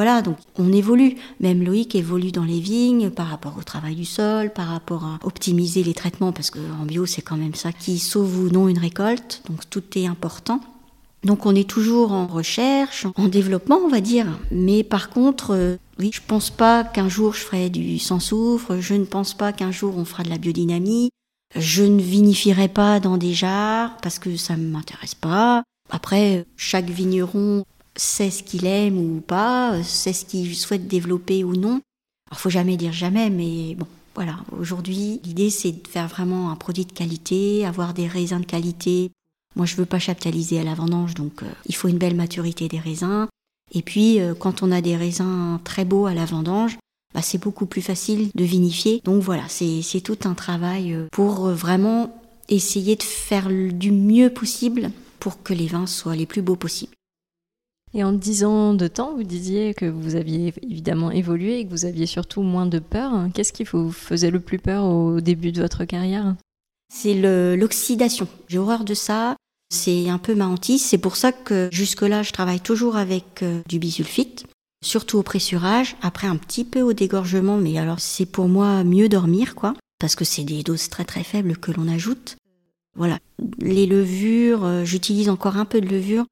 Voilà, 0.00 0.22
donc 0.22 0.38
on 0.56 0.72
évolue. 0.72 1.16
Même 1.40 1.62
Loïc 1.62 1.94
évolue 1.94 2.32
dans 2.32 2.44
les 2.44 2.58
vignes 2.58 3.10
par 3.10 3.26
rapport 3.26 3.58
au 3.58 3.62
travail 3.62 3.94
du 3.94 4.06
sol, 4.06 4.50
par 4.50 4.68
rapport 4.68 5.04
à 5.04 5.18
optimiser 5.24 5.82
les 5.82 5.92
traitements, 5.92 6.32
parce 6.32 6.50
qu'en 6.50 6.86
bio, 6.86 7.04
c'est 7.04 7.20
quand 7.20 7.36
même 7.36 7.54
ça 7.54 7.70
qui 7.70 7.98
sauve 7.98 8.38
ou 8.38 8.48
non 8.48 8.68
une 8.68 8.78
récolte. 8.78 9.42
Donc 9.50 9.68
tout 9.68 9.82
est 9.96 10.06
important. 10.06 10.62
Donc 11.22 11.44
on 11.44 11.54
est 11.54 11.68
toujours 11.68 12.12
en 12.12 12.26
recherche, 12.26 13.06
en 13.14 13.28
développement, 13.28 13.76
on 13.76 13.90
va 13.90 14.00
dire. 14.00 14.26
Mais 14.50 14.84
par 14.84 15.10
contre, 15.10 15.50
euh, 15.50 15.76
oui, 15.98 16.10
je 16.14 16.22
pense 16.26 16.48
pas 16.48 16.82
qu'un 16.82 17.10
jour 17.10 17.34
je 17.34 17.40
ferai 17.40 17.68
du 17.68 17.98
sans 17.98 18.20
soufre. 18.20 18.80
Je 18.80 18.94
ne 18.94 19.04
pense 19.04 19.34
pas 19.34 19.52
qu'un 19.52 19.70
jour 19.70 19.98
on 19.98 20.06
fera 20.06 20.22
de 20.22 20.30
la 20.30 20.38
biodynamie. 20.38 21.10
Je 21.56 21.82
ne 21.82 22.00
vinifierai 22.00 22.68
pas 22.68 23.00
dans 23.00 23.18
des 23.18 23.34
jarres 23.34 23.98
parce 23.98 24.18
que 24.18 24.38
ça 24.38 24.56
ne 24.56 24.66
m'intéresse 24.66 25.14
pas. 25.14 25.62
Après, 25.90 26.46
chaque 26.56 26.88
vigneron 26.88 27.66
sait 28.00 28.30
ce 28.30 28.42
qu'il 28.42 28.66
aime 28.66 28.98
ou 28.98 29.20
pas, 29.20 29.82
sait 29.82 30.12
ce 30.12 30.24
qu'il 30.24 30.54
souhaite 30.56 30.88
développer 30.88 31.44
ou 31.44 31.54
non. 31.54 31.80
Alors 32.30 32.40
faut 32.40 32.50
jamais 32.50 32.76
dire 32.76 32.92
jamais, 32.92 33.30
mais 33.30 33.74
bon, 33.74 33.86
voilà. 34.14 34.38
Aujourd'hui, 34.58 35.20
l'idée 35.24 35.50
c'est 35.50 35.72
de 35.72 35.88
faire 35.88 36.08
vraiment 36.08 36.50
un 36.50 36.56
produit 36.56 36.84
de 36.84 36.92
qualité, 36.92 37.66
avoir 37.66 37.94
des 37.94 38.06
raisins 38.06 38.40
de 38.40 38.46
qualité 38.46 39.10
moi, 39.56 39.66
je 39.66 39.76
veux 39.76 39.86
pas 39.86 39.98
chaptaliser 39.98 40.60
à 40.60 40.64
la 40.64 40.74
vendange, 40.74 41.14
donc 41.14 41.42
euh, 41.42 41.46
il 41.66 41.74
faut 41.74 41.88
une 41.88 41.98
belle 41.98 42.14
maturité 42.14 42.68
des 42.68 42.78
raisins. 42.78 43.26
Et 43.72 43.82
puis, 43.82 44.20
euh, 44.20 44.34
quand 44.34 44.62
on 44.62 44.70
a 44.70 44.80
des 44.80 44.96
raisins 44.96 45.58
très 45.64 45.84
beaux 45.84 46.06
à 46.06 46.14
la 46.14 46.24
vendange, 46.24 46.78
bah, 47.14 47.22
c'est 47.22 47.42
beaucoup 47.42 47.66
plus 47.66 47.82
facile 47.82 48.30
de 48.34 48.44
vinifier. 48.44 49.00
Donc 49.04 49.22
voilà, 49.22 49.42
c'est 49.48 50.00
tout 50.02 50.18
un 50.24 50.34
travail 50.34 50.94
euh, 50.94 51.06
pour 51.10 51.48
vraiment 51.48 52.16
essayer 52.48 52.96
de 52.96 53.02
faire 53.02 53.48
du 53.48 53.90
mieux 53.90 54.30
possible 54.30 54.90
pour 55.18 55.42
que 55.42 55.52
les 55.52 55.66
vins 55.66 55.86
soient 55.86 56.16
les 56.16 56.26
plus 56.26 56.42
beaux 56.42 56.56
possibles. 56.56 56.92
Et 57.92 58.04
en 58.04 58.12
dix 58.12 58.44
ans 58.44 58.74
de 58.74 58.86
temps, 58.86 59.16
vous 59.16 59.24
disiez 59.24 59.74
que 59.74 59.86
vous 59.86 60.14
aviez 60.14 60.54
évidemment 60.62 61.10
évolué 61.10 61.58
et 61.58 61.64
que 61.64 61.70
vous 61.70 61.84
aviez 61.84 62.06
surtout 62.06 62.42
moins 62.42 62.66
de 62.66 62.78
peur. 62.78 63.28
Qu'est-ce 63.34 63.52
qui 63.52 63.64
vous 63.64 63.90
faisait 63.90 64.30
le 64.30 64.38
plus 64.38 64.58
peur 64.58 64.84
au 64.84 65.20
début 65.20 65.50
de 65.50 65.60
votre 65.60 65.84
carrière? 65.84 66.36
C'est 66.92 67.14
l'oxydation. 67.56 68.28
J'ai 68.48 68.58
horreur 68.58 68.84
de 68.84 68.94
ça. 68.94 69.36
C'est 69.72 70.08
un 70.08 70.18
peu 70.18 70.34
ma 70.34 70.46
hantise. 70.46 70.84
C'est 70.84 70.98
pour 70.98 71.16
ça 71.16 71.32
que 71.32 71.68
jusque-là, 71.72 72.22
je 72.22 72.32
travaille 72.32 72.60
toujours 72.60 72.96
avec 72.96 73.42
euh, 73.42 73.60
du 73.68 73.78
bisulfite, 73.78 74.46
surtout 74.84 75.18
au 75.18 75.22
pressurage, 75.22 75.96
après 76.02 76.26
un 76.26 76.36
petit 76.36 76.64
peu 76.64 76.82
au 76.82 76.92
dégorgement, 76.92 77.56
mais 77.56 77.78
alors 77.78 78.00
c'est 78.00 78.26
pour 78.26 78.48
moi 78.48 78.82
mieux 78.82 79.08
dormir, 79.08 79.54
quoi, 79.54 79.74
parce 80.00 80.16
que 80.16 80.24
c'est 80.24 80.42
des 80.42 80.64
doses 80.64 80.88
très 80.88 81.04
très 81.04 81.22
faibles 81.22 81.56
que 81.56 81.70
l'on 81.70 81.86
ajoute. 81.86 82.36
Voilà. 82.96 83.18
Les 83.60 83.86
levures, 83.86 84.64
euh, 84.64 84.84
j'utilise 84.84 85.28
encore 85.28 85.56
un 85.56 85.64
peu 85.64 85.80
de 85.80 85.88
levure 85.88 86.26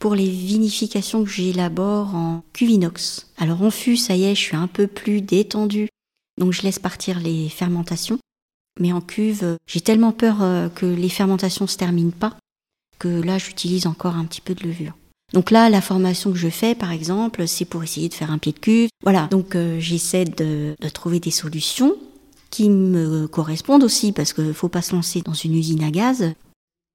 pour 0.00 0.16
les 0.16 0.28
vinifications 0.28 1.22
que 1.22 1.30
j'élabore 1.30 2.16
en 2.16 2.42
cuvinox. 2.52 3.28
Alors 3.38 3.62
en 3.62 3.70
fût, 3.70 3.96
ça 3.96 4.16
y 4.16 4.24
est, 4.24 4.34
je 4.34 4.40
suis 4.40 4.56
un 4.56 4.66
peu 4.66 4.88
plus 4.88 5.20
détendue, 5.20 5.88
donc 6.38 6.52
je 6.52 6.62
laisse 6.62 6.80
partir 6.80 7.20
les 7.20 7.48
fermentations. 7.48 8.18
Mais 8.80 8.92
en 8.92 9.00
cuve, 9.00 9.44
euh, 9.44 9.56
j'ai 9.66 9.80
tellement 9.80 10.12
peur 10.12 10.38
que 10.74 10.86
les 10.86 11.08
fermentations 11.08 11.66
se 11.68 11.76
terminent 11.76 12.12
pas 12.18 12.36
que 13.00 13.08
là, 13.08 13.38
j'utilise 13.38 13.88
encore 13.88 14.14
un 14.14 14.26
petit 14.26 14.40
peu 14.40 14.54
de 14.54 14.62
levure. 14.62 14.92
Donc 15.32 15.50
là, 15.50 15.68
la 15.70 15.80
formation 15.80 16.30
que 16.30 16.38
je 16.38 16.48
fais, 16.48 16.76
par 16.76 16.92
exemple, 16.92 17.48
c'est 17.48 17.64
pour 17.64 17.82
essayer 17.82 18.08
de 18.08 18.14
faire 18.14 18.30
un 18.30 18.38
pied 18.38 18.52
de 18.52 18.58
cuve. 18.58 18.90
Voilà, 19.02 19.26
donc 19.28 19.56
euh, 19.56 19.80
j'essaie 19.80 20.24
de, 20.24 20.76
trouver 20.92 21.18
des 21.18 21.30
solutions 21.30 21.94
qui 22.50 22.68
me 22.68 23.26
correspondent 23.26 23.84
aussi, 23.84 24.12
parce 24.12 24.32
qu'il 24.32 24.46
ne 24.46 24.52
faut 24.52 24.68
pas 24.68 24.82
se 24.82 24.94
lancer 24.94 25.22
dans 25.22 25.34
une 25.34 25.54
usine 25.54 25.82
à 25.82 25.90
gaz. 25.90 26.32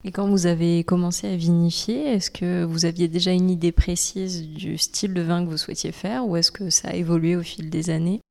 Et 0.08 0.12
quand 0.12 0.28
vous 0.28 0.46
avez 0.46 0.84
commencé 0.84 1.28
à 1.28 1.36
vinifier, 1.36 1.98
est-ce 2.06 2.30
que 2.30 2.64
vous 2.64 2.86
aviez 2.86 3.08
déjà 3.08 3.32
une 3.32 3.50
idée 3.50 3.72
précise 3.72 4.48
du 4.48 4.78
style 4.78 5.16
de 5.16 5.22
vin 5.22 5.44
que 5.44 5.50
vous 5.50 5.58
souhaitiez 5.58 5.92
faire 5.92 6.28
ou 6.28 6.38
est-ce 6.38 6.52
que 6.52 6.70
ça 6.70 6.90
a 6.90 6.94
évolué 6.94 7.36
au 7.36 7.42
fil 7.42 7.72
des 7.72 7.90
années? 7.90 8.22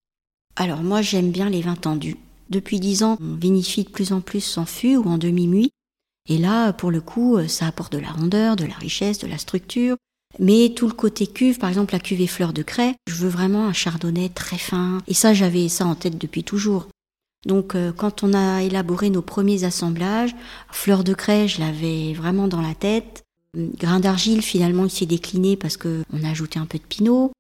Alors 0.55 0.85
moi 0.85 1.03
j'aime 1.03 1.33
bien 1.33 1.51
les 1.51 1.63
vins 1.63 1.75
tendus. 1.75 2.17
Depuis 2.49 2.79
dix 2.79 3.03
ans, 3.03 3.17
on 3.21 3.35
vinifie 3.35 3.83
de 3.83 3.89
plus 3.89 4.13
en 4.13 4.21
plus 4.21 4.57
en 4.57 4.67
fût 4.67 4.97
ou 4.97 5.09
en 5.09 5.19
demi-muit. 5.19 5.73
Et 6.29 6.39
là, 6.39 6.73
pour 6.73 6.93
le 6.93 7.01
coup, 7.01 7.39
ça 7.49 7.67
apporte 7.67 7.93
de 7.93 7.99
la 7.99 8.13
rondeur, 8.13 8.55
de 8.55 8.67
la 8.67 8.75
richesse, 8.75 9.19
de 9.19 9.27
la 9.27 9.39
structure. 9.39 9.97
Mais 10.39 10.73
tout 10.77 10.87
le 10.87 10.93
côté 10.93 11.27
cuve, 11.27 11.59
par 11.59 11.71
exemple 11.71 11.93
la 11.93 12.01
cuvée 12.01 12.29
fleur 12.29 12.53
de 12.53 12.63
craie, 12.63 12.95
je 13.09 13.15
veux 13.17 13.29
vraiment 13.29 13.67
un 13.67 13.73
chardonnay 13.73 14.29
très 14.29 14.59
fin. 14.59 15.03
Et 15.09 15.15
ça, 15.15 15.35
j'avais 15.35 15.69
ça 15.69 15.87
en 15.87 15.97
tête 15.97 16.19
depuis 16.19 16.45
toujours. 16.45 16.87
Donc 17.47 17.75
euh, 17.75 17.93
quand 17.93 18.23
on 18.23 18.33
a 18.35 18.63
élaboré 18.63 19.11
nos 19.11 19.23
premiers 19.23 19.65
assemblages, 19.65 20.35
fleur 20.71 21.05
de 21.05 21.15
craie, 21.15 21.49
je 21.49 21.61
l'avais 21.61 22.13
vraiment 22.15 22.49
dans 22.49 22.63
la 22.63 22.75
tête. 22.75 23.25
Grain 23.57 24.01
d'argile, 24.01 24.43
finalement, 24.43 24.85
il 24.85 24.91
s'est 24.91 25.07
décliné 25.07 25.57
parce 25.57 25.77
que 25.77 26.03
on 26.13 26.25
a 26.25 26.31
ajouté 26.31 26.59
un 26.59 26.67
peu 26.67 26.79
de 26.79 26.85
pinot. 26.85 27.31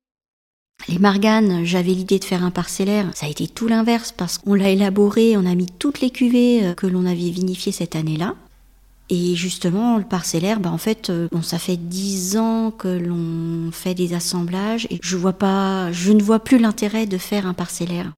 Les 0.89 0.99
marganes, 0.99 1.65
j'avais 1.65 1.93
l'idée 1.93 2.19
de 2.19 2.25
faire 2.25 2.45
un 2.45 2.51
parcellaire. 2.51 3.11
Ça 3.15 3.27
a 3.27 3.29
été 3.29 3.49
tout 3.49 3.69
l'inverse 3.69 4.13
parce 4.13 4.39
qu'on 4.39 4.55
l'a 4.55 4.69
élaboré, 4.69 5.37
on 5.37 5.47
a 5.47 5.55
mis 5.55 5.67
toutes 5.67 6.01
les 6.01 6.11
cuvées 6.11 6.65
euh, 6.65 6.75
que 6.75 6.87
l'on 6.87 7.07
avait 7.07 7.31
vinifiées 7.31 7.73
cette 7.73 7.97
année-là. 7.97 8.35
Et 9.11 9.35
justement, 9.35 9.99
le 9.99 10.05
parcellaire, 10.05 10.61
bah 10.61 10.71
en 10.71 10.79
fait, 10.79 11.11
euh, 11.11 11.29
bon, 11.31 11.43
ça 11.43 11.59
fait 11.59 11.77
dix 11.77 12.37
ans 12.37 12.71
que 12.71 12.89
l'on 12.89 13.71
fait 13.71 13.95
des 13.95 14.15
assemblages 14.15 14.87
et 14.91 14.99
je 15.03 15.17
vois 15.17 15.35
pas, 15.35 15.93
je 15.93 16.13
ne 16.13 16.23
vois 16.23 16.39
plus 16.39 16.59
l'intérêt 16.59 17.07
de 17.07 17.19
faire 17.19 17.47
un 17.47 17.55
parcellaire. 17.55 18.13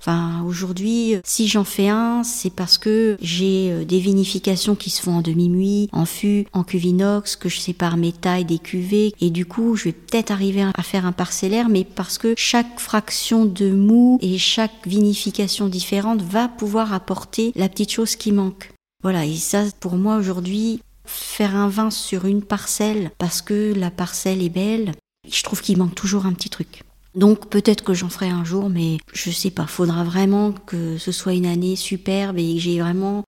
Enfin, 0.00 0.42
aujourd'hui, 0.46 1.16
si 1.24 1.46
j'en 1.46 1.64
fais 1.64 1.88
un, 1.88 2.22
c'est 2.24 2.50
parce 2.50 2.78
que 2.78 3.18
j'ai 3.20 3.70
euh, 3.70 3.84
des 3.84 3.98
vinifications 3.98 4.74
qui 4.74 4.88
se 4.88 5.02
font 5.02 5.16
en 5.16 5.20
demi-muit, 5.22 5.90
en 5.92 6.06
fût, 6.06 6.46
en 6.54 6.64
cuvinox, 6.64 7.36
que 7.36 7.50
je 7.50 7.58
sépare 7.58 7.98
mes 7.98 8.12
tailles 8.12 8.46
des 8.46 8.58
cuvées, 8.58 9.12
et 9.20 9.28
du 9.28 9.44
coup, 9.44 9.76
je 9.76 9.84
vais 9.84 9.92
peut-être 9.92 10.30
arriver 10.30 10.62
à 10.62 10.82
faire 10.82 11.04
un 11.04 11.12
parcellaire, 11.12 11.68
mais 11.68 11.84
parce 11.84 12.16
que 12.16 12.32
chaque 12.38 12.80
fraction 12.80 13.44
de 13.44 13.70
mou 13.70 14.18
et 14.22 14.38
chaque 14.38 14.86
vinification 14.86 15.68
différente 15.68 16.22
va 16.22 16.48
pouvoir 16.48 16.94
apporter 16.94 17.52
la 17.54 17.68
petite 17.68 17.92
chose 17.92 18.16
qui 18.16 18.32
manque. 18.32 18.72
Voilà, 19.02 19.26
et 19.26 19.36
ça, 19.36 19.64
pour 19.80 19.96
moi 19.96 20.16
aujourd'hui, 20.16 20.80
faire 21.04 21.56
un 21.56 21.68
vin 21.68 21.90
sur 21.90 22.24
une 22.24 22.42
parcelle 22.42 23.10
parce 23.18 23.42
que 23.42 23.74
la 23.76 23.90
parcelle 23.90 24.42
est 24.42 24.48
belle, 24.48 24.92
je 25.30 25.42
trouve 25.42 25.60
qu'il 25.60 25.76
manque 25.76 25.94
toujours 25.94 26.24
un 26.24 26.32
petit 26.32 26.50
truc. 26.50 26.82
Donc 27.14 27.48
peut-être 27.48 27.82
que 27.82 27.94
j'en 27.94 28.08
ferai 28.08 28.28
un 28.28 28.44
jour, 28.44 28.70
mais 28.70 28.98
je 29.12 29.30
sais 29.30 29.50
pas. 29.50 29.66
Faudra 29.66 30.04
vraiment 30.04 30.52
que 30.52 30.98
ce 30.98 31.12
soit 31.12 31.34
une 31.34 31.46
année 31.46 31.76
superbe 31.76 32.38
et 32.38 32.54
que 32.54 32.60
j'ai 32.60 32.80
vraiment 32.80 33.24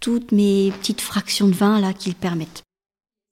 toutes 0.00 0.32
mes 0.32 0.72
petites 0.72 1.00
fractions 1.00 1.48
de 1.48 1.54
vin 1.54 1.80
là 1.80 1.94
qui 1.94 2.10
le 2.10 2.14
permettent. 2.14 2.62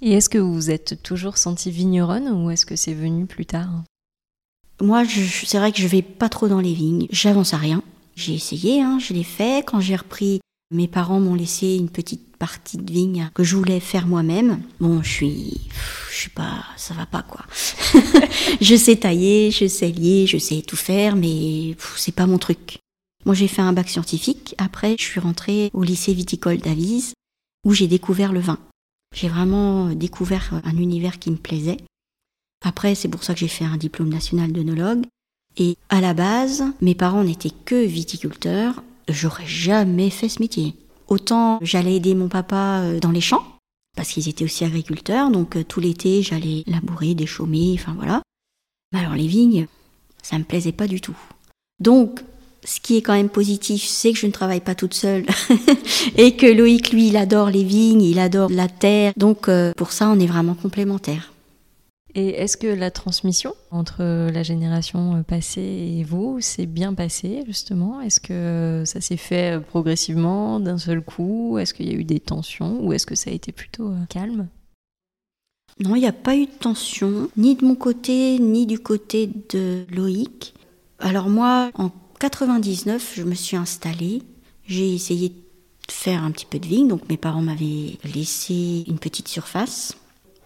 Et 0.02 0.12
est-ce 0.12 0.28
que 0.28 0.38
vous 0.38 0.54
vous 0.54 0.70
êtes 0.70 1.02
toujours 1.02 1.36
senti 1.36 1.70
vigneronne 1.70 2.28
ou 2.28 2.50
est-ce 2.50 2.66
que 2.66 2.76
c'est 2.76 2.94
venu 2.94 3.26
plus 3.26 3.46
tard? 3.46 3.84
Moi, 4.80 5.04
c'est 5.06 5.58
vrai 5.58 5.70
que 5.70 5.78
je 5.78 5.86
vais 5.86 6.02
pas 6.02 6.28
trop 6.28 6.48
dans 6.48 6.60
les 6.60 6.74
vignes. 6.74 7.06
J'avance 7.10 7.54
à 7.54 7.58
rien. 7.58 7.82
J'ai 8.16 8.34
essayé, 8.34 8.82
hein, 8.82 8.98
je 8.98 9.12
l'ai 9.12 9.24
fait. 9.24 9.64
Quand 9.64 9.80
j'ai 9.80 9.96
repris 9.96 10.40
mes 10.70 10.88
parents 10.88 11.20
m'ont 11.20 11.34
laissé 11.34 11.76
une 11.76 11.90
petite 11.90 12.36
partie 12.36 12.78
de 12.78 12.92
vigne 12.92 13.30
que 13.34 13.44
je 13.44 13.56
voulais 13.56 13.80
faire 13.80 14.06
moi-même. 14.06 14.60
Bon, 14.80 15.02
je 15.02 15.08
suis, 15.08 15.60
je 16.10 16.16
suis 16.16 16.30
pas, 16.30 16.64
ça 16.76 16.94
va 16.94 17.06
pas 17.06 17.22
quoi. 17.22 17.44
je 18.60 18.74
sais 18.74 18.96
tailler, 18.96 19.50
je 19.50 19.66
sais 19.66 19.90
lier, 19.90 20.26
je 20.26 20.38
sais 20.38 20.62
tout 20.62 20.76
faire, 20.76 21.16
mais 21.16 21.76
c'est 21.96 22.14
pas 22.14 22.26
mon 22.26 22.38
truc. 22.38 22.78
Moi, 23.24 23.34
j'ai 23.34 23.48
fait 23.48 23.62
un 23.62 23.72
bac 23.72 23.88
scientifique. 23.88 24.54
Après, 24.58 24.96
je 24.98 25.04
suis 25.04 25.20
rentrée 25.20 25.70
au 25.72 25.82
lycée 25.82 26.12
viticole 26.12 26.58
d'Avise, 26.58 27.14
où 27.64 27.72
j'ai 27.72 27.86
découvert 27.86 28.32
le 28.32 28.40
vin. 28.40 28.58
J'ai 29.14 29.28
vraiment 29.28 29.88
découvert 29.90 30.60
un 30.64 30.76
univers 30.76 31.18
qui 31.18 31.30
me 31.30 31.36
plaisait. 31.36 31.78
Après, 32.64 32.94
c'est 32.94 33.08
pour 33.08 33.24
ça 33.24 33.32
que 33.34 33.40
j'ai 33.40 33.48
fait 33.48 33.64
un 33.64 33.76
diplôme 33.76 34.08
national 34.08 34.52
d'œnologue. 34.52 35.04
Et 35.56 35.76
à 35.88 36.00
la 36.00 36.14
base, 36.14 36.64
mes 36.80 36.94
parents 36.94 37.24
n'étaient 37.24 37.52
que 37.64 37.84
viticulteurs 37.84 38.82
j'aurais 39.08 39.46
jamais 39.46 40.10
fait 40.10 40.28
ce 40.28 40.40
métier. 40.40 40.74
Autant 41.08 41.58
j'allais 41.62 41.96
aider 41.96 42.14
mon 42.14 42.28
papa 42.28 42.80
euh, 42.82 43.00
dans 43.00 43.10
les 43.10 43.20
champs, 43.20 43.44
parce 43.96 44.10
qu'ils 44.10 44.28
étaient 44.28 44.44
aussi 44.44 44.64
agriculteurs, 44.64 45.30
donc 45.30 45.56
euh, 45.56 45.64
tout 45.64 45.80
l'été 45.80 46.22
j'allais 46.22 46.64
labourer, 46.66 47.14
déchaumer, 47.14 47.76
enfin 47.78 47.94
voilà. 47.94 48.22
Mais 48.92 49.00
alors 49.00 49.14
les 49.14 49.26
vignes, 49.26 49.66
ça 50.22 50.38
me 50.38 50.44
plaisait 50.44 50.72
pas 50.72 50.86
du 50.86 51.00
tout. 51.00 51.16
Donc, 51.80 52.20
ce 52.64 52.80
qui 52.80 52.96
est 52.96 53.02
quand 53.02 53.12
même 53.12 53.28
positif, 53.28 53.84
c'est 53.84 54.12
que 54.12 54.18
je 54.18 54.26
ne 54.26 54.32
travaille 54.32 54.60
pas 54.60 54.74
toute 54.74 54.94
seule 54.94 55.26
et 56.16 56.34
que 56.36 56.46
Loïc, 56.46 56.92
lui, 56.92 57.08
il 57.08 57.16
adore 57.16 57.50
les 57.50 57.64
vignes, 57.64 58.02
il 58.02 58.18
adore 58.18 58.48
la 58.50 58.68
terre. 58.68 59.12
Donc, 59.16 59.48
euh, 59.48 59.72
pour 59.76 59.92
ça, 59.92 60.08
on 60.08 60.18
est 60.18 60.26
vraiment 60.26 60.54
complémentaires. 60.54 61.33
Et 62.16 62.28
est-ce 62.28 62.56
que 62.56 62.68
la 62.68 62.92
transmission 62.92 63.54
entre 63.72 64.30
la 64.30 64.42
génération 64.44 65.24
passée 65.24 65.96
et 65.98 66.04
vous 66.04 66.40
s'est 66.40 66.66
bien 66.66 66.94
passée 66.94 67.42
justement? 67.44 68.00
Est-ce 68.00 68.20
que 68.20 68.84
ça 68.86 69.00
s'est 69.00 69.16
fait 69.16 69.60
progressivement 69.60 70.60
d'un 70.60 70.78
seul 70.78 71.02
coup? 71.02 71.58
Est-ce 71.58 71.74
qu'il 71.74 71.90
y 71.90 71.94
a 71.94 71.98
eu 71.98 72.04
des 72.04 72.20
tensions 72.20 72.80
ou 72.84 72.92
est-ce 72.92 73.06
que 73.06 73.16
ça 73.16 73.30
a 73.30 73.32
été 73.32 73.50
plutôt 73.50 73.88
euh, 73.88 74.04
calme? 74.08 74.46
Non, 75.80 75.96
il 75.96 76.00
n'y 76.00 76.06
a 76.06 76.12
pas 76.12 76.36
eu 76.36 76.46
de 76.46 76.52
tension, 76.52 77.28
ni 77.36 77.56
de 77.56 77.64
mon 77.64 77.74
côté, 77.74 78.38
ni 78.38 78.64
du 78.64 78.78
côté 78.78 79.28
de 79.50 79.84
Loïc. 79.90 80.54
Alors 81.00 81.28
moi, 81.28 81.70
en 81.74 81.90
99, 82.20 83.14
je 83.16 83.24
me 83.24 83.34
suis 83.34 83.56
installée. 83.56 84.22
J'ai 84.68 84.94
essayé 84.94 85.30
de 85.30 85.34
faire 85.90 86.22
un 86.22 86.30
petit 86.30 86.46
peu 86.46 86.60
de 86.60 86.66
vigne, 86.66 86.86
donc 86.86 87.08
mes 87.08 87.16
parents 87.16 87.42
m'avaient 87.42 87.98
laissé 88.04 88.84
une 88.86 89.00
petite 89.00 89.26
surface 89.26 89.96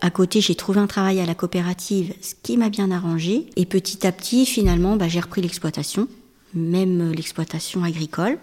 à 0.01 0.11
côté, 0.11 0.41
j'ai 0.41 0.55
trouvé 0.55 0.81
un 0.81 0.87
travail 0.87 1.21
à 1.21 1.27
la 1.27 1.35
coopérative, 1.35 2.15
ce 2.21 2.35
qui 2.43 2.57
m'a 2.57 2.69
bien 2.69 2.91
arrangé. 2.91 3.51
Et 3.57 3.67
petit 3.67 4.07
à 4.07 4.13
petit, 4.13 4.47
finalement, 4.47 4.97
bah, 4.97 5.09
j'ai 5.09 5.21
repris 5.21 5.43
l'exploitation, 5.43 6.09
même 6.55 7.13
l'exploitation 7.13 7.83
agricole. 7.83 8.39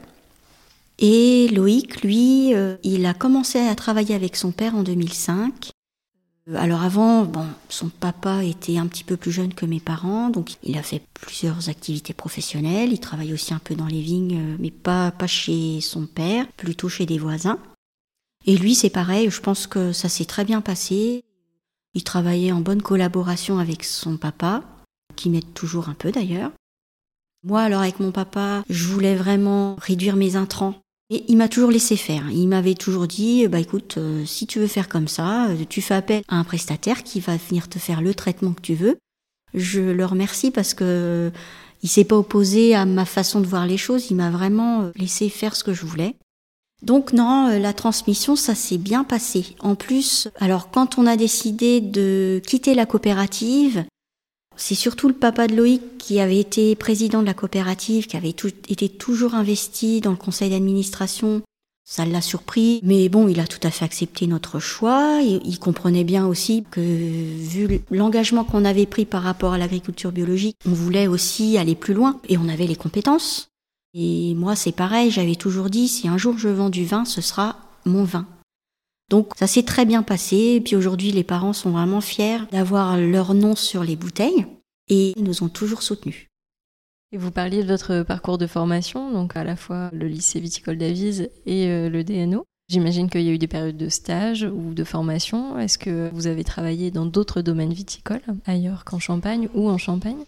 Et 0.99 1.49
Loïc, 1.49 2.01
lui, 2.01 2.53
euh, 2.53 2.77
il 2.83 3.05
a 3.05 3.13
commencé 3.13 3.59
à 3.59 3.75
travailler 3.75 4.15
avec 4.15 4.35
son 4.35 4.51
père 4.51 4.75
en 4.75 4.83
2005. 4.83 5.71
Euh, 6.49 6.55
alors 6.55 6.83
avant, 6.83 7.25
bon, 7.25 7.45
son 7.69 7.89
papa 7.89 8.43
était 8.43 8.77
un 8.77 8.87
petit 8.87 9.03
peu 9.03 9.17
plus 9.17 9.31
jeune 9.31 9.53
que 9.53 9.65
mes 9.65 9.81
parents, 9.81 10.29
donc 10.29 10.53
il 10.63 10.77
a 10.77 10.83
fait 10.83 11.01
plusieurs 11.13 11.69
activités 11.69 12.13
professionnelles. 12.13 12.93
Il 12.93 12.99
travaille 12.99 13.33
aussi 13.33 13.53
un 13.53 13.59
peu 13.59 13.75
dans 13.75 13.87
les 13.87 14.01
vignes, 14.01 14.37
euh, 14.37 14.57
mais 14.59 14.71
pas, 14.71 15.11
pas 15.11 15.27
chez 15.27 15.81
son 15.81 16.05
père, 16.05 16.47
plutôt 16.53 16.87
chez 16.87 17.05
des 17.05 17.17
voisins. 17.17 17.59
Et 18.45 18.55
lui, 18.55 18.75
c'est 18.75 18.89
pareil, 18.89 19.29
je 19.29 19.41
pense 19.41 19.67
que 19.67 19.91
ça 19.91 20.07
s'est 20.07 20.25
très 20.25 20.45
bien 20.45 20.61
passé. 20.61 21.24
Il 21.95 22.03
travaillait 22.03 22.51
en 22.51 22.61
bonne 22.61 22.81
collaboration 22.81 23.57
avec 23.57 23.83
son 23.83 24.17
papa, 24.17 24.63
qui 25.15 25.29
m'aide 25.29 25.53
toujours 25.53 25.89
un 25.89 25.93
peu 25.93 26.11
d'ailleurs. 26.11 26.51
Moi, 27.43 27.61
alors 27.61 27.81
avec 27.81 27.99
mon 27.99 28.11
papa, 28.11 28.63
je 28.69 28.87
voulais 28.87 29.15
vraiment 29.15 29.75
réduire 29.79 30.15
mes 30.15 30.35
intrants. 30.35 30.75
Et 31.11 31.23
il 31.27 31.37
m'a 31.37 31.47
toujours 31.47 31.69
laissé 31.69 31.95
faire. 31.95 32.29
Il 32.31 32.47
m'avait 32.47 32.73
toujours 32.73 33.07
dit, 33.07 33.47
bah 33.47 33.59
écoute, 33.59 33.95
euh, 33.97 34.25
si 34.25 34.47
tu 34.47 34.59
veux 34.59 34.67
faire 34.67 34.89
comme 34.89 35.07
ça, 35.07 35.49
euh, 35.49 35.63
tu 35.69 35.81
fais 35.81 35.93
appel 35.93 36.23
à 36.27 36.37
un 36.37 36.43
prestataire 36.43 37.03
qui 37.03 37.19
va 37.19 37.37
venir 37.37 37.69
te 37.69 37.77
faire 37.77 38.01
le 38.01 38.15
traitement 38.15 38.53
que 38.53 38.61
tu 38.61 38.73
veux. 38.73 38.97
Je 39.53 39.79
le 39.79 40.05
remercie 40.05 40.49
parce 40.49 40.73
que 40.73 41.31
il 41.83 41.89
s'est 41.89 42.03
pas 42.03 42.17
opposé 42.17 42.73
à 42.73 42.85
ma 42.85 43.05
façon 43.05 43.39
de 43.39 43.45
voir 43.45 43.67
les 43.67 43.77
choses. 43.77 44.09
Il 44.09 44.15
m'a 44.15 44.31
vraiment 44.31 44.81
euh, 44.81 44.91
laissé 44.95 45.29
faire 45.29 45.55
ce 45.55 45.63
que 45.63 45.73
je 45.73 45.85
voulais. 45.85 46.15
Donc 46.85 47.13
non, 47.13 47.47
euh, 47.49 47.59
la 47.59 47.73
transmission, 47.73 48.35
ça 48.35 48.53
s'est 48.53 48.77
bien 48.77 49.03
passé. 49.03 49.55
En 49.59 49.73
plus, 49.73 50.27
alors 50.39 50.69
quand 50.69 50.99
on 50.99 51.07
a 51.07 51.17
décidé 51.17 51.81
de 51.81 52.39
quitter 52.45 52.75
la 52.75 52.85
coopérative, 52.85 53.85
c'est 54.55 54.75
surtout 54.75 55.07
le 55.07 55.15
papa 55.15 55.47
de 55.47 55.55
Loïc 55.55 55.97
qui 55.97 56.19
avait 56.19 56.39
été 56.39 56.75
président 56.75 57.21
de 57.21 57.25
la 57.25 57.33
coopérative, 57.33 58.05
qui 58.05 58.15
avait 58.15 58.29
été 58.29 58.87
toujours 58.87 59.33
investi 59.33 59.99
dans 59.99 60.11
le 60.11 60.15
conseil 60.15 60.51
d'administration. 60.51 61.41
Ça 61.87 62.05
l'a 62.05 62.21
surpris, 62.21 62.79
mais 62.83 63.09
bon, 63.09 63.27
il 63.27 63.39
a 63.39 63.47
tout 63.47 63.59
à 63.63 63.71
fait 63.71 63.85
accepté 63.85 64.27
notre 64.27 64.59
choix. 64.59 65.21
il 65.21 65.59
comprenait 65.59 66.03
bien 66.03 66.25
aussi 66.25 66.63
que, 66.71 66.81
vu 66.81 67.81
l'engagement 67.91 68.43
qu'on 68.43 68.65
avait 68.65 68.87
pris 68.87 69.05
par 69.05 69.23
rapport 69.23 69.53
à 69.53 69.57
l'agriculture 69.57 70.11
biologique, 70.11 70.57
on 70.67 70.73
voulait 70.73 71.07
aussi 71.07 71.57
aller 71.57 71.75
plus 71.75 71.93
loin 71.93 72.19
et 72.29 72.37
on 72.37 72.47
avait 72.47 72.67
les 72.67 72.75
compétences. 72.75 73.49
Et 73.97 74.33
moi, 74.35 74.57
c'est 74.57 74.73
pareil, 74.73 75.09
j'avais 75.09 75.35
toujours 75.35 75.69
dit, 75.69 75.87
si 75.87 76.09
un 76.09 76.17
jour 76.17 76.37
je 76.37 76.49
vends 76.49 76.69
du 76.69 76.85
vin, 76.85 77.05
ce 77.05 77.21
sera 77.21 77.55
mon 77.85 78.03
vin. 78.03 78.27
Donc 79.09 79.31
ça 79.37 79.47
s'est 79.47 79.63
très 79.63 79.85
bien 79.85 80.03
passé, 80.03 80.55
et 80.55 80.61
puis 80.61 80.75
aujourd'hui 80.75 81.13
les 81.13 81.23
parents 81.23 81.53
sont 81.53 81.71
vraiment 81.71 82.01
fiers 82.01 82.39
d'avoir 82.51 82.97
leur 82.97 83.33
nom 83.33 83.55
sur 83.55 83.85
les 83.85 83.95
bouteilles, 83.95 84.45
et 84.89 85.13
ils 85.15 85.23
nous 85.23 85.43
ont 85.43 85.49
toujours 85.49 85.81
soutenus. 85.81 86.27
Et 87.13 87.17
vous 87.17 87.31
parliez 87.31 87.63
de 87.63 87.67
votre 87.69 88.03
parcours 88.03 88.37
de 88.37 88.47
formation, 88.47 89.13
donc 89.13 89.37
à 89.37 89.45
la 89.45 89.55
fois 89.55 89.89
le 89.93 90.07
lycée 90.07 90.41
viticole 90.41 90.77
d'Avise 90.77 91.29
et 91.45 91.67
euh, 91.67 91.89
le 91.89 92.03
DNO. 92.03 92.43
J'imagine 92.67 93.09
qu'il 93.09 93.21
y 93.21 93.29
a 93.29 93.31
eu 93.31 93.37
des 93.37 93.47
périodes 93.47 93.77
de 93.77 93.89
stage 93.89 94.43
ou 94.43 94.73
de 94.73 94.83
formation. 94.83 95.57
Est-ce 95.57 95.77
que 95.77 96.09
vous 96.11 96.27
avez 96.27 96.43
travaillé 96.43 96.91
dans 96.91 97.05
d'autres 97.05 97.41
domaines 97.41 97.71
viticoles 97.71 98.23
ailleurs 98.45 98.83
qu'en 98.83 98.99
Champagne 98.99 99.47
ou 99.53 99.69
en 99.69 99.77
Champagne? 99.77 100.25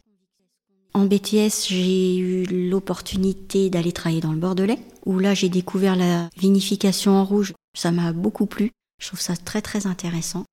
En 0.97 1.05
BTS, 1.05 1.67
j'ai 1.69 2.17
eu 2.17 2.45
l'opportunité 2.45 3.69
d'aller 3.69 3.91
travailler 3.91 4.21
dans 4.21 4.31
le 4.31 4.39
Bordelais, 4.39 4.79
où 5.05 5.19
là 5.19 5.35
j'ai 5.35 5.47
découvert 5.47 5.95
la 5.95 6.27
vinification 6.37 7.11
en 7.11 7.23
rouge. 7.23 7.53
Ça 7.77 7.91
m'a 7.91 8.13
beaucoup 8.13 8.47
plu. 8.47 8.71
Je 8.99 9.07
trouve 9.07 9.21
ça 9.21 9.37
très 9.37 9.61
très 9.61 9.85
intéressant. 9.85 10.43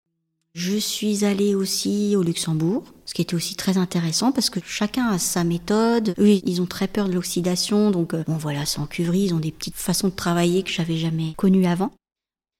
Je 0.54 0.76
suis 0.76 1.24
allée 1.24 1.54
aussi 1.54 2.14
au 2.14 2.22
Luxembourg, 2.22 2.84
ce 3.06 3.14
qui 3.14 3.22
était 3.22 3.34
aussi 3.34 3.56
très 3.56 3.78
intéressant 3.78 4.32
parce 4.32 4.50
que 4.50 4.60
chacun 4.64 5.08
a 5.08 5.18
sa 5.18 5.44
méthode. 5.44 6.14
Eux, 6.18 6.28
ils 6.28 6.60
ont 6.60 6.66
très 6.66 6.88
peur 6.88 7.08
de 7.08 7.14
l'oxydation, 7.14 7.90
donc 7.90 8.12
euh, 8.12 8.22
bon 8.26 8.36
voilà, 8.36 8.66
c'est 8.66 8.78
en 8.78 8.86
cuverie, 8.86 9.22
ils 9.22 9.34
ont 9.34 9.40
des 9.40 9.50
petites 9.50 9.76
façons 9.76 10.08
de 10.08 10.14
travailler 10.14 10.62
que 10.62 10.70
j'avais 10.70 10.98
jamais 10.98 11.32
connues 11.38 11.66
avant. 11.66 11.90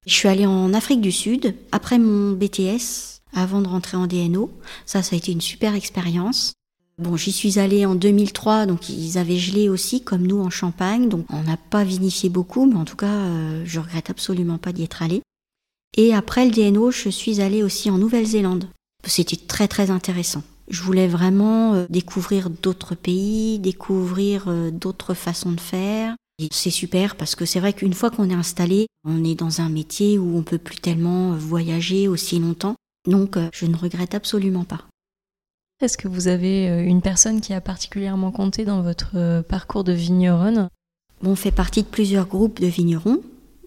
Je 0.07 0.15
suis 0.15 0.29
allée 0.29 0.47
en 0.47 0.73
Afrique 0.73 1.03
du 1.03 1.13
Sud 1.13 1.55
après 1.71 1.99
mon 1.99 2.33
BTS, 2.33 3.21
avant 3.35 3.61
de 3.61 3.69
rentrer 3.69 3.99
en 3.99 4.07
DNO. 4.07 4.51
Ça, 4.87 5.03
ça 5.03 5.15
a 5.15 5.19
été 5.19 5.33
une 5.33 5.41
super 5.43 5.75
expérience. 5.75 6.55
Bon, 6.97 7.17
j'y 7.17 7.33
suis 7.33 7.59
allée 7.59 7.87
en 7.87 7.97
2003, 7.97 8.67
donc 8.67 8.89
ils 8.89 9.19
avaient 9.19 9.37
gelé 9.37 9.69
aussi, 9.69 10.05
comme 10.05 10.27
nous 10.27 10.41
en 10.41 10.51
Champagne. 10.51 11.09
Donc 11.09 11.27
on 11.31 11.43
n'a 11.43 11.57
pas 11.57 11.83
vinifié 11.83 12.29
beaucoup, 12.29 12.67
mais 12.67 12.77
en 12.77 12.85
tout 12.85 12.97
cas, 12.97 13.07
euh, 13.07 13.63
je 13.67 13.81
regrette 13.81 14.11
absolument 14.11 14.59
pas 14.59 14.73
d'y 14.73 14.85
être 14.85 15.03
allée. 15.03 15.23
Et 15.97 16.15
après 16.15 16.45
le 16.45 16.53
DNO, 16.53 16.93
je 16.93 17.09
suis 17.09 17.41
allée 17.41 17.65
aussi 17.65 17.91
en 17.91 17.99
Nouvelle-Zélande. 17.99 18.69
C'était 19.05 19.37
très 19.37 19.67
très 19.67 19.91
intéressant. 19.91 20.45
Je 20.69 20.83
voulais 20.83 21.09
vraiment 21.09 21.75
euh, 21.75 21.87
découvrir 21.91 22.49
d'autres 22.49 22.95
pays, 22.95 23.59
découvrir 23.59 24.45
euh, 24.47 24.71
d'autres 24.71 25.15
façons 25.15 25.53
de 25.53 25.61
faire. 25.61 26.15
C'est 26.53 26.71
super 26.71 27.17
parce 27.17 27.35
que 27.35 27.45
c'est 27.45 27.61
vrai 27.61 27.73
qu'une 27.73 27.93
fois 27.93 28.11
qu'on 28.11 28.31
est 28.31 28.35
installé, 28.35 28.87
on 29.05 29.25
est 29.25 29.37
dans 29.37 29.61
un 29.61 29.69
métier 29.69 30.19
où 30.19 30.37
on 30.37 30.43
peut 30.43 30.59
plus 30.59 30.79
tellement 30.79 31.33
voyager 31.33 32.09
aussi 32.09 32.39
longtemps. 32.39 32.77
Donc 33.09 33.37
je 33.53 33.67
ne 33.67 33.77
regrette 33.77 34.15
absolument 34.15 34.65
pas. 34.65 34.85
Est-ce 35.81 35.99
que 35.99 36.09
vous 36.09 36.29
avez 36.29 36.67
une 36.85 37.03
personne 37.03 37.41
qui 37.41 37.53
a 37.53 37.61
particulièrement 37.61 38.31
compté 38.31 38.65
dans 38.65 38.83
votre 38.83 39.43
parcours 39.43 39.85
de 39.85 39.93
vigneronne? 39.93 40.69
On 41.23 41.37
fait 41.37 41.51
partie 41.51 41.83
de 41.83 41.89
plusieurs 41.89 42.27
groupes 42.27 42.61
de 42.61 42.67
vignerons 42.67 43.21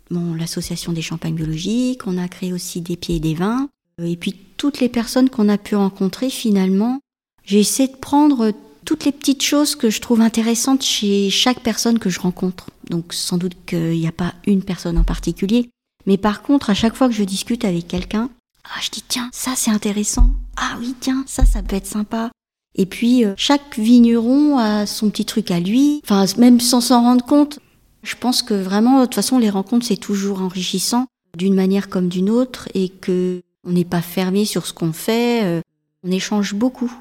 l'association 0.10 0.94
des 0.94 1.02
champagnes 1.02 1.36
biologiques, 1.36 2.08
on 2.08 2.18
a 2.18 2.28
créé 2.28 2.54
aussi 2.54 2.82
des 2.82 2.96
pieds 2.96 3.18
et 3.18 3.20
des 3.20 3.34
vins. 3.34 3.70
Euh, 4.00 4.06
et 4.06 4.16
puis 4.16 4.36
toutes 4.58 4.80
les 4.80 4.90
personnes 4.90 5.30
qu'on 5.30 5.50
a 5.50 5.58
pu 5.58 5.76
rencontrer, 5.76 6.30
finalement, 6.30 7.00
j'ai 7.44 7.60
essayé 7.60 7.90
de 7.90 7.98
prendre 7.98 8.52
toutes 8.86 9.06
les 9.06 9.12
petites 9.12 9.44
choses 9.44 9.76
que 9.76 9.90
je 9.90 10.02
trouve 10.02 10.22
intéressantes 10.22 10.84
chez 10.84 11.30
chaque 11.30 11.62
personne 11.62 12.00
que 12.00 12.10
je 12.10 12.20
rencontre. 12.20 12.70
Donc 12.90 13.14
sans 13.14 13.38
doute 13.38 13.58
qu'il 13.66 14.00
n'y 14.00 14.08
a 14.08 14.14
pas 14.14 14.34
une 14.46 14.64
personne 14.64 14.98
en 14.98 15.04
particulier. 15.04 15.70
Mais 16.06 16.18
par 16.18 16.42
contre, 16.42 16.70
à 16.70 16.74
chaque 16.74 16.96
fois 16.96 17.10
que 17.10 17.14
je 17.14 17.24
discute 17.24 17.66
avec 17.66 17.88
quelqu'un, 17.88 18.30
ah, 18.76 18.80
je 18.82 18.90
dis 18.90 19.04
tiens, 19.08 19.30
ça 19.32 19.54
c'est 19.56 19.72
intéressant. 19.72 20.30
Ah 20.56 20.76
oui, 20.80 20.96
tiens, 21.00 21.24
ça 21.28 21.46
ça 21.46 21.62
peut 21.62 21.76
être 21.76 21.88
sympa. 21.88 22.32
Et 22.76 22.86
puis 22.86 23.26
euh, 23.26 23.34
chaque 23.38 23.78
vigneron 23.78 24.58
a 24.58 24.86
son 24.86 25.10
petit 25.10 25.26
truc 25.26 25.52
à 25.52 25.60
lui. 25.60 26.02
Enfin, 26.04 26.26
même 26.38 26.60
sans 26.60 26.82
s'en 26.82 27.02
rendre 27.02 27.26
compte, 27.26 27.60
je 28.04 28.16
pense 28.16 28.42
que 28.42 28.54
vraiment, 28.54 29.00
de 29.00 29.06
toute 29.06 29.16
façon, 29.16 29.40
les 29.40 29.50
rencontres, 29.50 29.86
c'est 29.86 29.98
toujours 29.98 30.42
enrichissant 30.42 31.08
d'une 31.38 31.56
manière 31.56 31.90
comme 31.90 32.08
d'une 32.08 32.30
autre 32.30 32.70
et 32.74 32.90
que 32.90 33.42
on 33.66 33.72
n'est 33.72 33.86
pas 33.86 34.02
fermé 34.02 34.46
sur 34.46 34.66
ce 34.66 34.74
qu'on 34.74 34.94
fait, 34.94 35.44
euh, 35.44 35.62
on 36.04 36.12
échange 36.12 36.54
beaucoup. 36.54 36.92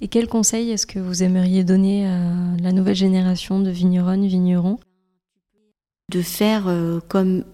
Et 0.00 0.08
quel 0.08 0.28
conseil 0.28 0.70
est-ce 0.70 0.86
que 0.86 0.98
vous 0.98 1.22
aimeriez 1.22 1.62
donner 1.62 2.06
à 2.06 2.56
la 2.60 2.72
nouvelle 2.72 2.96
génération 2.96 3.60
de 3.60 3.70
vigneronnes, 3.70 4.26
vignerons? 4.26 4.78
De 6.10 6.22
faire 6.22 6.66
euh, 6.66 7.00
comme 7.06 7.44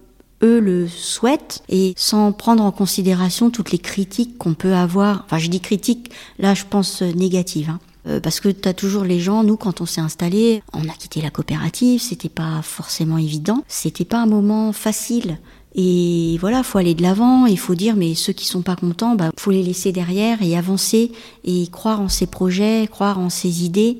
eux 0.43 0.59
le 0.59 0.87
souhaitent 0.87 1.63
et 1.69 1.93
sans 1.97 2.31
prendre 2.31 2.63
en 2.63 2.71
considération 2.71 3.49
toutes 3.49 3.71
les 3.71 3.79
critiques 3.79 4.37
qu'on 4.37 4.53
peut 4.53 4.73
avoir. 4.73 5.23
Enfin, 5.25 5.37
je 5.37 5.49
dis 5.49 5.59
critiques, 5.59 6.11
là 6.39 6.53
je 6.53 6.65
pense 6.69 7.01
négatives. 7.01 7.69
Hein. 7.69 7.79
Euh, 8.07 8.19
parce 8.19 8.39
que 8.39 8.49
tu 8.49 8.67
as 8.67 8.73
toujours 8.73 9.03
les 9.03 9.19
gens, 9.19 9.43
nous 9.43 9.57
quand 9.57 9.81
on 9.81 9.85
s'est 9.85 10.01
installé, 10.01 10.63
on 10.73 10.87
a 10.87 10.93
quitté 10.93 11.21
la 11.21 11.29
coopérative, 11.29 12.01
c'était 12.01 12.29
pas 12.29 12.61
forcément 12.61 13.17
évident, 13.17 13.63
c'était 13.67 14.05
pas 14.05 14.19
un 14.19 14.27
moment 14.27 14.71
facile. 14.71 15.39
Et 15.75 16.37
voilà, 16.39 16.63
faut 16.63 16.79
aller 16.79 16.95
de 16.95 17.03
l'avant, 17.03 17.45
il 17.45 17.59
faut 17.59 17.75
dire, 17.75 17.95
mais 17.95 18.15
ceux 18.15 18.33
qui 18.33 18.45
sont 18.47 18.63
pas 18.63 18.75
contents, 18.75 19.15
bah, 19.15 19.31
faut 19.37 19.51
les 19.51 19.61
laisser 19.61 19.91
derrière 19.91 20.41
et 20.41 20.57
avancer 20.57 21.11
et 21.43 21.67
croire 21.67 22.01
en 22.01 22.09
ses 22.09 22.25
projets, 22.25 22.87
croire 22.89 23.19
en 23.19 23.29
ses 23.29 23.63
idées, 23.63 23.99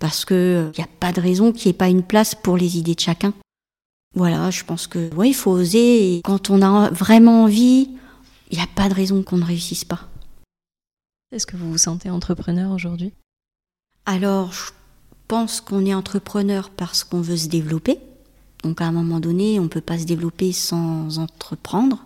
parce 0.00 0.24
que 0.24 0.70
il 0.74 0.78
n'y 0.78 0.84
a 0.84 0.88
pas 1.00 1.12
de 1.12 1.20
raison 1.20 1.52
qu'il 1.52 1.66
n'y 1.66 1.70
ait 1.70 1.78
pas 1.78 1.88
une 1.88 2.04
place 2.04 2.34
pour 2.34 2.56
les 2.56 2.78
idées 2.78 2.94
de 2.94 3.00
chacun. 3.00 3.32
Voilà, 4.14 4.50
je 4.50 4.64
pense 4.64 4.86
que, 4.86 5.14
ouais, 5.14 5.30
il 5.30 5.34
faut 5.34 5.50
oser 5.50 6.16
et 6.16 6.22
quand 6.22 6.50
on 6.50 6.62
a 6.62 6.90
vraiment 6.90 7.44
envie, 7.44 7.90
il 8.50 8.56
n'y 8.56 8.64
a 8.64 8.68
pas 8.74 8.88
de 8.88 8.94
raison 8.94 9.22
qu'on 9.22 9.38
ne 9.38 9.44
réussisse 9.44 9.84
pas. 9.84 10.08
Est-ce 11.30 11.46
que 11.46 11.56
vous 11.56 11.70
vous 11.70 11.78
sentez 11.78 12.08
entrepreneur 12.08 12.72
aujourd'hui? 12.72 13.12
Alors, 14.06 14.52
je 14.52 14.70
pense 15.28 15.60
qu'on 15.60 15.84
est 15.84 15.92
entrepreneur 15.92 16.70
parce 16.70 17.04
qu'on 17.04 17.20
veut 17.20 17.36
se 17.36 17.48
développer. 17.48 17.98
Donc, 18.64 18.80
à 18.80 18.86
un 18.86 18.92
moment 18.92 19.20
donné, 19.20 19.60
on 19.60 19.64
ne 19.64 19.68
peut 19.68 19.82
pas 19.82 19.98
se 19.98 20.04
développer 20.04 20.52
sans 20.52 21.18
entreprendre. 21.18 22.04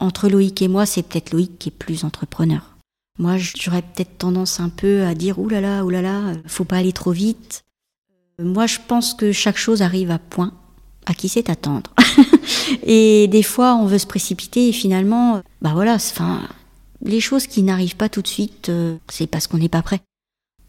Entre 0.00 0.28
Loïc 0.28 0.60
et 0.60 0.68
moi, 0.68 0.86
c'est 0.86 1.04
peut-être 1.04 1.30
Loïc 1.30 1.58
qui 1.58 1.68
est 1.68 1.72
plus 1.72 2.04
entrepreneur. 2.04 2.74
Moi, 3.20 3.36
j'aurais 3.38 3.82
peut-être 3.82 4.18
tendance 4.18 4.58
un 4.58 4.68
peu 4.68 5.04
à 5.04 5.14
dire 5.14 5.38
oulala, 5.38 5.84
oulala, 5.84 6.32
faut 6.46 6.64
pas 6.64 6.78
aller 6.78 6.92
trop 6.92 7.12
vite. 7.12 7.62
Moi, 8.40 8.66
je 8.66 8.78
pense 8.88 9.14
que 9.14 9.30
chaque 9.30 9.56
chose 9.56 9.82
arrive 9.82 10.10
à 10.10 10.18
point. 10.18 10.52
À 11.06 11.14
qui 11.14 11.28
c'est 11.28 11.50
attendre 11.50 11.90
Et 12.86 13.28
des 13.28 13.42
fois, 13.42 13.74
on 13.74 13.86
veut 13.86 13.98
se 13.98 14.06
précipiter 14.06 14.68
et 14.68 14.72
finalement, 14.72 15.42
bah 15.60 15.72
voilà, 15.74 15.94
enfin, 15.94 16.40
les 17.02 17.20
choses 17.20 17.46
qui 17.46 17.62
n'arrivent 17.62 17.96
pas 17.96 18.08
tout 18.08 18.22
de 18.22 18.28
suite, 18.28 18.68
euh, 18.68 18.96
c'est 19.08 19.26
parce 19.26 19.46
qu'on 19.46 19.58
n'est 19.58 19.68
pas 19.68 19.82
prêt. 19.82 20.00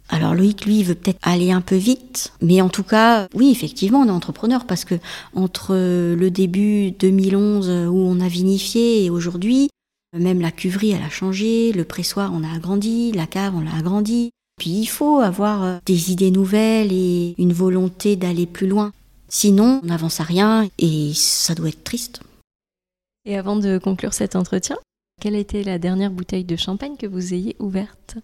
Alors 0.10 0.36
Loïc, 0.36 0.66
lui, 0.66 0.84
veut 0.84 0.94
peut-être 0.94 1.20
aller 1.24 1.52
un 1.52 1.62
peu 1.62 1.76
vite, 1.76 2.32
mais 2.42 2.62
en 2.62 2.70
tout 2.70 2.84
cas, 2.84 3.28
oui, 3.34 3.50
effectivement, 3.50 4.02
on 4.02 4.08
est 4.08 4.12
entrepreneur 4.12 4.66
parce 4.66 4.86
que 4.86 4.96
entre 5.34 5.74
le 5.74 6.30
début 6.30 6.92
2011 6.92 7.70
où 7.90 7.98
on 7.98 8.20
a 8.20 8.28
vinifié 8.28 9.04
et 9.04 9.10
aujourd'hui, 9.10 9.70
même 10.14 10.42
la 10.42 10.52
cuverie, 10.52 10.92
elle 10.92 11.04
a 11.04 11.10
changé, 11.10 11.72
le 11.74 11.84
pressoir, 11.84 12.32
on 12.34 12.44
a 12.44 12.56
agrandi, 12.56 13.12
la 13.12 13.26
cave, 13.26 13.54
on 13.56 13.62
l'a 13.62 13.76
agrandi. 13.76 14.30
Puis 14.58 14.72
il 14.72 14.86
faut 14.86 15.20
avoir 15.20 15.64
euh, 15.64 15.78
des 15.86 16.12
idées 16.12 16.32
nouvelles 16.32 16.94
et 16.94 17.36
une 17.38 17.52
volonté 17.52 18.16
d'aller 18.16 18.46
plus 18.46 18.68
loin. 18.68 18.92
Sinon, 19.28 19.82
on 19.84 19.88
n'avance 19.88 20.20
à 20.20 20.24
rien 20.24 20.70
et 20.78 21.12
ça 21.14 21.56
doit 21.56 21.70
être 21.70 21.84
triste. 21.84 22.22
Et 23.26 23.38
avant 23.38 23.56
de 23.56 23.78
conclure 23.78 24.14
cet 24.14 24.36
entretien, 24.36 24.78
quelle 25.22 25.36
a 25.36 25.40
été 25.40 25.64
la 25.64 25.80
dernière 25.80 26.12
bouteille 26.12 26.44
de 26.44 26.56
champagne 26.56 26.96
que 26.98 27.08
vous 27.08 27.34
ayez 27.34 27.56
ouverte? 27.60 28.18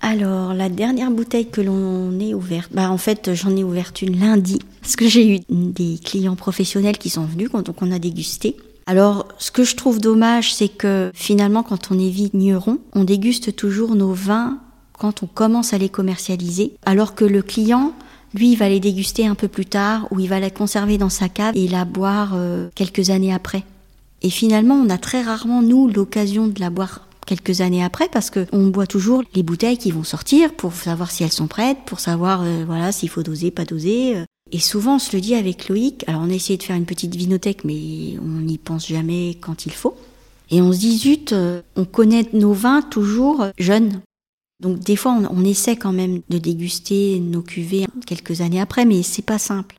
Alors, 0.00 0.52
la 0.52 0.68
dernière 0.68 1.12
bouteille 1.12 1.48
que 1.48 1.60
l'on 1.60 2.18
ait 2.18 2.34
ouverte, 2.34 2.72
bah 2.72 2.90
en 2.90 2.98
fait, 2.98 3.34
j'en 3.34 3.56
ai 3.56 3.62
ouverte 3.62 4.02
une 4.02 4.18
lundi, 4.18 4.58
parce 4.80 4.96
que 4.96 5.06
j'ai 5.06 5.36
eu 5.36 5.40
des 5.48 5.98
clients 6.04 6.34
professionnels 6.34 6.98
qui 6.98 7.08
sont 7.08 7.24
venus, 7.24 7.52
donc 7.52 7.80
on 7.82 7.92
a 7.92 8.00
dégusté. 8.00 8.56
Alors, 8.86 9.28
ce 9.38 9.52
que 9.52 9.62
je 9.62 9.76
trouve 9.76 10.00
dommage, 10.00 10.54
c'est 10.54 10.68
que 10.68 11.12
finalement, 11.14 11.62
quand 11.62 11.92
on 11.92 11.98
est 12.00 12.10
vigneron, 12.10 12.78
on 12.94 13.04
déguste 13.04 13.54
toujours 13.54 13.94
nos 13.94 14.12
vins 14.12 14.58
quand 14.98 15.22
on 15.22 15.26
commence 15.26 15.72
à 15.72 15.78
les 15.78 15.88
commercialiser, 15.88 16.74
alors 16.84 17.14
que 17.14 17.24
le 17.24 17.42
client, 17.42 17.94
lui, 18.34 18.52
il 18.52 18.56
va 18.56 18.68
les 18.68 18.80
déguster 18.80 19.26
un 19.26 19.34
peu 19.34 19.48
plus 19.48 19.66
tard, 19.66 20.08
ou 20.10 20.20
il 20.20 20.28
va 20.28 20.40
la 20.40 20.50
conserver 20.50 20.98
dans 20.98 21.10
sa 21.10 21.28
cave 21.28 21.56
et 21.56 21.68
la 21.68 21.84
boire 21.84 22.32
euh, 22.34 22.68
quelques 22.74 23.10
années 23.10 23.32
après. 23.32 23.64
Et 24.22 24.30
finalement, 24.30 24.74
on 24.74 24.88
a 24.88 24.98
très 24.98 25.22
rarement, 25.22 25.62
nous, 25.62 25.88
l'occasion 25.88 26.46
de 26.46 26.60
la 26.60 26.70
boire 26.70 27.06
quelques 27.26 27.60
années 27.60 27.84
après 27.84 28.08
parce 28.08 28.30
que 28.30 28.46
on 28.52 28.66
boit 28.66 28.86
toujours 28.86 29.22
les 29.34 29.42
bouteilles 29.42 29.78
qui 29.78 29.90
vont 29.90 30.04
sortir 30.04 30.52
pour 30.54 30.72
savoir 30.72 31.10
si 31.10 31.22
elles 31.22 31.32
sont 31.32 31.46
prêtes, 31.46 31.78
pour 31.86 32.00
savoir 32.00 32.42
euh, 32.42 32.64
voilà 32.66 32.92
s'il 32.92 33.08
faut 33.08 33.22
doser, 33.22 33.50
pas 33.50 33.64
doser. 33.64 34.16
Euh. 34.16 34.24
Et 34.50 34.58
souvent 34.58 34.96
on 34.96 34.98
se 34.98 35.14
le 35.14 35.20
dit 35.20 35.34
avec 35.34 35.68
Loïc. 35.68 36.04
Alors 36.08 36.22
on 36.22 36.30
a 36.30 36.34
essayé 36.34 36.56
de 36.56 36.62
faire 36.62 36.76
une 36.76 36.84
petite 36.84 37.14
vinothèque, 37.14 37.64
mais 37.64 38.18
on 38.20 38.40
n'y 38.40 38.58
pense 38.58 38.88
jamais 38.88 39.36
quand 39.40 39.66
il 39.66 39.72
faut. 39.72 39.96
Et 40.50 40.60
on 40.60 40.72
se 40.72 40.78
dit 40.78 40.98
zut, 40.98 41.32
euh, 41.32 41.62
on 41.76 41.84
connaît 41.84 42.28
nos 42.32 42.52
vins 42.52 42.82
toujours 42.82 43.46
jeunes. 43.58 44.00
Donc 44.62 44.78
des 44.78 44.96
fois 44.96 45.12
on, 45.12 45.44
essaie 45.44 45.76
quand 45.76 45.92
même 45.92 46.22
de 46.30 46.38
déguster 46.38 47.20
nos 47.20 47.42
cuvées 47.42 47.86
quelques 48.06 48.40
années 48.40 48.60
après, 48.60 48.86
mais 48.86 49.02
c'est 49.02 49.22
pas 49.22 49.38
simple. 49.38 49.76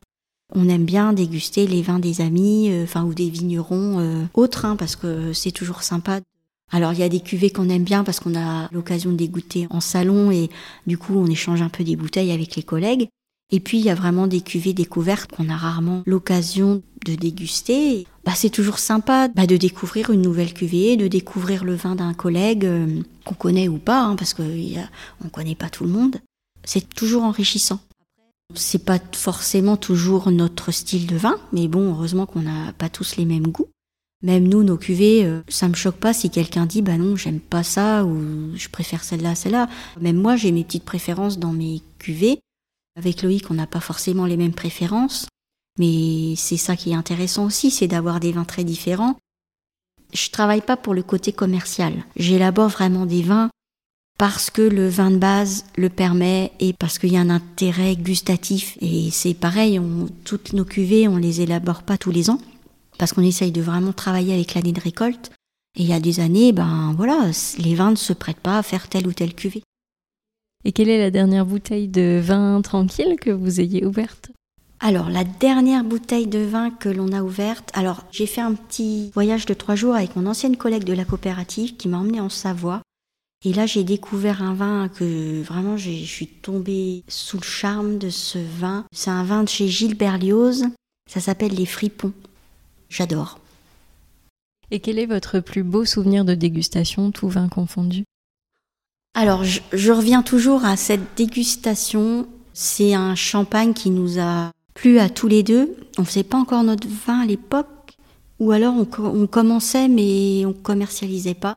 On 0.54 0.70
aime 0.70 0.86
bien 0.86 1.14
déguster 1.14 1.66
les 1.66 1.82
vins 1.82 2.00
des 2.00 2.22
amis, 2.22 2.70
enfin 2.84 3.04
ou 3.04 3.14
des 3.16 3.30
vignerons 3.30 4.28
autres, 4.36 4.66
hein, 4.66 4.76
parce 4.76 4.96
que 4.96 5.34
c'est 5.34 5.52
toujours 5.52 5.82
sympa 5.82 6.20
alors 6.74 6.92
il 6.92 7.00
y 7.00 7.04
a 7.04 7.10
des 7.10 7.20
cuvées 7.20 7.52
qu'on 7.52 7.70
aime 7.70 7.84
bien 7.84 8.04
parce 8.04 8.20
qu'on 8.20 8.36
a 8.36 8.68
l'occasion 8.72 9.12
de 9.12 9.16
dégoûter 9.16 9.68
en 9.70 9.80
salon 9.80 10.32
et 10.32 10.50
du 10.88 10.98
coup 10.98 11.14
on 11.16 11.28
échange 11.28 11.62
un 11.62 11.70
peu 11.70 11.84
des 11.84 11.96
bouteilles 11.96 12.32
avec 12.32 12.56
les 12.56 12.64
collègues. 12.64 13.10
Et 13.54 13.60
puis 13.60 13.78
il 13.78 13.86
y 13.86 13.92
a 13.92 13.96
vraiment 13.96 14.26
des 14.26 14.42
cuvées 14.42 14.74
découvertes 14.74 15.32
qu'on 15.32 15.48
a 15.48 15.56
rarement 15.56 16.02
l'occasion 16.08 16.82
de 17.06 17.14
déguster. 17.14 18.08
Bah, 18.26 18.32
c'est 18.36 18.50
toujours 18.50 18.80
sympa 18.80 19.28
bah, 19.28 19.46
de 19.46 19.58
découvrir 19.58 20.10
une 20.10 20.24
nouvelle 20.24 20.56
cuvée, 20.56 20.98
de 20.98 21.08
découvrir 21.08 21.64
le 21.64 21.76
vin 21.76 21.94
d'un 21.94 22.16
collègue 22.16 22.66
euh, 22.66 23.04
qu'on 23.26 23.36
connaît 23.36 23.68
ou 23.68 23.78
pas, 23.78 24.02
hein, 24.02 24.16
parce 24.16 24.34
qu'on 24.34 24.44
ne 24.44 25.30
connaît 25.32 25.54
pas 25.54 25.70
tout 25.70 25.84
le 25.84 25.92
monde. 25.92 26.18
C'est 26.64 26.96
toujours 26.96 27.22
enrichissant. 27.22 27.80
C'est 28.56 28.84
pas 28.86 28.98
forcément 29.12 29.78
toujours 29.78 30.32
notre 30.32 30.72
style 30.72 31.06
de 31.06 31.16
vin, 31.16 31.36
mais 31.52 31.68
bon, 31.68 31.92
heureusement 31.92 32.26
qu'on 32.26 32.42
n'a 32.42 32.74
pas 32.74 32.90
tous 32.90 33.18
les 33.18 33.26
mêmes 33.26 33.50
goûts. 33.50 33.70
Même 34.24 34.48
nous, 34.48 34.64
nos 34.64 34.78
cuvées, 34.78 35.26
euh, 35.26 35.42
ça 35.48 35.68
me 35.68 35.76
choque 35.76 35.98
pas 35.98 36.14
si 36.14 36.32
quelqu'un 36.32 36.66
dit 36.66 36.82
bah 36.82 36.98
non, 36.98 37.16
j'aime 37.16 37.40
pas 37.40 37.62
ça 37.62 38.04
ou 38.04 38.50
je 38.56 38.70
préfère 38.70 39.04
celle-là, 39.04 39.36
celle-là. 39.36 39.70
Même 40.02 40.18
moi, 40.18 40.38
j'ai 40.38 40.52
mes 40.52 40.64
petites 40.64 40.86
préférences 40.86 41.38
dans 41.38 41.54
mes 41.54 41.84
cuvées. 42.00 42.40
Avec 42.96 43.22
Loïc, 43.24 43.50
on 43.50 43.56
n'a 43.56 43.68
pas 43.68 43.80
forcément 43.80 44.26
les 44.26 44.38
mêmes 44.38 44.54
préférences. 44.54 45.28
Mais 45.80 46.36
c'est 46.38 46.58
ça 46.58 46.76
qui 46.76 46.92
est 46.92 46.96
intéressant 46.96 47.46
aussi, 47.46 47.72
c'est 47.72 47.88
d'avoir 47.88 48.20
des 48.20 48.32
vins 48.32 48.46
très 48.46 48.64
différents. 48.64 49.18
Je 50.14 50.30
travaille 50.30 50.62
pas 50.62 50.78
pour 50.78 50.94
le 50.94 51.02
côté 51.02 51.34
commercial. 51.34 52.06
J'élabore 52.16 52.70
vraiment 52.70 53.08
des 53.08 53.24
vins 53.24 53.50
parce 54.20 54.52
que 54.52 54.62
le 54.62 54.88
vin 54.88 55.10
de 55.10 55.18
base 55.18 55.66
le 55.76 55.90
permet 55.90 56.52
et 56.60 56.74
parce 56.74 57.00
qu'il 57.00 57.12
y 57.12 57.18
a 57.18 57.22
un 57.22 57.32
intérêt 57.32 57.96
gustatif. 57.96 58.78
Et 58.82 59.10
c'est 59.10 59.34
pareil, 59.34 59.82
toutes 60.24 60.54
nos 60.54 60.66
cuvées, 60.66 61.08
on 61.08 61.18
les 61.18 61.42
élabore 61.42 61.82
pas 61.82 61.98
tous 61.98 62.12
les 62.12 62.30
ans 62.30 62.40
parce 63.00 63.12
qu'on 63.14 63.24
essaye 63.24 63.52
de 63.52 63.62
vraiment 63.62 63.94
travailler 63.94 64.36
avec 64.36 64.54
l'année 64.54 64.72
de 64.72 64.80
récolte. 64.80 65.32
Et 65.76 65.82
il 65.82 65.90
y 65.90 65.94
a 65.94 66.00
des 66.00 66.20
années, 66.20 66.52
ben 66.52 66.94
voilà, 66.96 67.32
les 67.58 67.74
vins 67.74 67.90
ne 67.90 67.96
se 67.96 68.14
prêtent 68.14 68.38
pas 68.38 68.60
à 68.60 68.64
faire 68.64 68.88
telle 68.88 69.08
ou 69.08 69.14
telle 69.14 69.34
cuvée. 69.34 69.64
Et 70.66 70.72
quelle 70.72 70.90
est 70.90 71.00
la 71.00 71.12
dernière 71.12 71.46
bouteille 71.46 71.88
de 71.88 72.22
vin 72.24 72.62
tranquille 72.62 73.18
que 73.20 73.30
vous 73.30 73.60
ayez 73.60 73.86
ouverte? 73.86 74.32
Alors, 74.80 75.10
la 75.10 75.24
dernière 75.24 75.84
bouteille 75.84 76.28
de 76.28 76.40
vin 76.40 76.70
que 76.70 76.90
l'on 76.90 77.12
a 77.12 77.22
ouverte, 77.22 77.70
alors 77.74 78.04
j'ai 78.12 78.26
fait 78.26 78.42
un 78.42 78.54
petit 78.54 79.12
voyage 79.14 79.46
de 79.46 79.54
trois 79.54 79.76
jours 79.76 79.96
avec 79.96 80.16
mon 80.16 80.26
ancienne 80.26 80.58
collègue 80.58 80.84
de 80.84 80.94
la 80.94 81.06
coopérative 81.06 81.76
qui 81.78 81.88
m'a 81.88 81.98
emmené 81.98 82.20
en 82.20 82.30
Savoie. 82.30 82.82
Et 83.46 83.52
là, 83.52 83.66
j'ai 83.66 83.84
découvert 83.84 84.42
un 84.42 84.54
vin 84.54 84.88
que 84.88 85.42
vraiment, 85.42 85.76
je 85.76 85.92
suis 85.92 86.28
tombée 86.28 87.04
sous 87.10 87.38
le 87.38 87.44
charme 87.44 87.98
de 87.98 88.10
ce 88.10 88.40
vin. 88.40 88.86
C'est 88.94 89.10
un 89.10 89.24
vin 89.24 89.44
de 89.44 89.50
chez 89.50 89.68
Gilles 89.68 89.98
Berlioz. 89.98 90.66
Ça 91.10 91.20
s'appelle 91.20 91.54
les 91.54 91.66
Fripons. 91.66 92.14
J'adore. 92.90 93.40
Et 94.72 94.80
quel 94.80 94.98
est 94.98 95.06
votre 95.06 95.42
plus 95.42 95.64
beau 95.64 95.84
souvenir 95.84 96.24
de 96.24 96.36
dégustation, 96.36 97.12
tout 97.12 97.28
vin 97.28 97.50
confondu? 97.50 98.06
Alors, 99.16 99.44
je, 99.44 99.92
reviens 99.92 100.24
toujours 100.24 100.66
à 100.66 100.76
cette 100.76 101.16
dégustation. 101.16 102.28
C'est 102.54 102.94
un 102.94 103.16
champagne 103.16 103.74
qui 103.74 103.90
nous 103.92 104.20
a 104.20 104.52
plu 104.74 105.00
à 105.00 105.10
tous 105.10 105.28
les 105.28 105.44
deux. 105.44 105.76
On 105.98 106.02
ne 106.02 106.08
faisait 106.08 106.24
pas 106.24 106.38
encore 106.38 106.64
notre 106.64 106.88
vin 106.88 107.22
à 107.22 107.26
l'époque, 107.26 107.98
ou 108.40 108.52
alors 108.52 108.74
on, 108.76 109.28
commençait 109.28 109.88
mais 109.88 110.46
on 110.46 110.54
commercialisait 110.54 111.36
pas. 111.36 111.56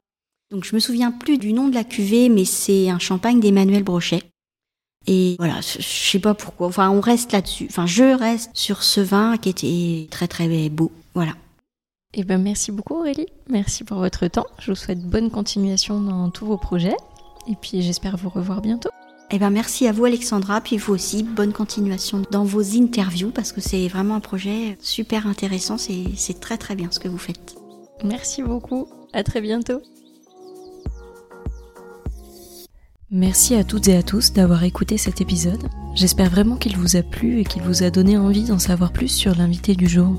Donc 0.51 0.65
je 0.65 0.75
me 0.75 0.81
souviens 0.81 1.11
plus 1.11 1.39
du 1.39 1.55
nom 1.55 1.69
de 1.69 1.75
la 1.75 1.85
cuvée, 1.85 2.29
mais 2.29 2.45
c'est 2.45 2.91
un 2.91 2.99
champagne 2.99 3.41
d'Emmanuel 3.41 3.83
Brochet. 3.83 4.23
Et 5.07 5.37
voilà, 5.39 5.61
je 5.61 5.83
sais 5.83 6.19
pas 6.19 6.35
pourquoi. 6.35 6.67
Enfin, 6.67 6.91
on 6.91 7.01
reste 7.01 7.33
là-dessus. 7.33 7.67
Enfin, 7.71 7.87
je 7.87 8.05
reste 8.05 8.51
sur 8.55 8.83
ce 8.83 9.01
vin 9.01 9.39
qui 9.39 9.49
était 9.49 10.09
très 10.11 10.29
très 10.29 10.69
beau. 10.69 10.93
Voilà. 11.15 11.33
Eh 12.13 12.25
ben, 12.25 12.39
merci 12.39 12.71
beaucoup 12.71 12.95
Aurélie. 12.95 13.27
Merci 13.49 13.85
pour 13.85 13.99
votre 13.99 14.27
temps. 14.27 14.47
Je 14.59 14.73
vous 14.73 14.77
souhaite 14.77 15.03
bonne 15.03 15.31
continuation 15.31 16.01
dans 16.01 16.31
tous 16.31 16.47
vos 16.47 16.59
projets. 16.59 16.97
Et 17.49 17.55
puis 17.61 17.83
j'espère 17.83 18.17
vous 18.17 18.29
revoir 18.29 18.61
bientôt. 18.61 18.91
Eh 19.31 19.39
ben, 19.41 19.51
merci 19.51 19.89
à 19.89 19.93
vous 19.93 20.05
Alexandra, 20.05 20.61
puis 20.61 20.77
vous 20.77 20.95
aussi, 20.95 21.25
bonne 21.25 21.53
continuation 21.53 22.23
dans 22.31 22.45
vos 22.45 22.63
interviews 22.63 23.31
parce 23.31 23.51
que 23.51 23.61
c'est 23.61 23.89
vraiment 23.89 24.15
un 24.15 24.21
projet 24.21 24.79
super 24.81 25.27
intéressant, 25.27 25.79
c'est 25.79 26.41
très 26.41 26.57
très 26.57 26.77
bien 26.77 26.89
ce 26.93 27.01
que 27.01 27.09
vous 27.09 27.19
faites. 27.19 27.57
Merci 28.05 28.43
beaucoup, 28.43 28.87
à 29.13 29.25
très 29.25 29.41
bientôt. 29.41 29.83
Merci 33.11 33.55
à 33.55 33.65
toutes 33.65 33.89
et 33.89 33.97
à 33.97 34.03
tous 34.03 34.33
d'avoir 34.33 34.63
écouté 34.63 34.97
cet 34.97 35.21
épisode. 35.21 35.69
J'espère 35.95 36.31
vraiment 36.31 36.57
qu'il 36.57 36.77
vous 36.77 36.97
a 36.97 37.03
plu 37.03 37.41
et 37.41 37.45
qu'il 37.45 37.63
vous 37.63 37.83
a 37.83 37.91
donné 37.91 38.19
envie 38.19 38.45
d'en 38.45 38.59
savoir 38.59 38.93
plus 38.93 39.09
sur 39.09 39.35
l'invité 39.35 39.75
du 39.75 39.89
jour. 39.89 40.19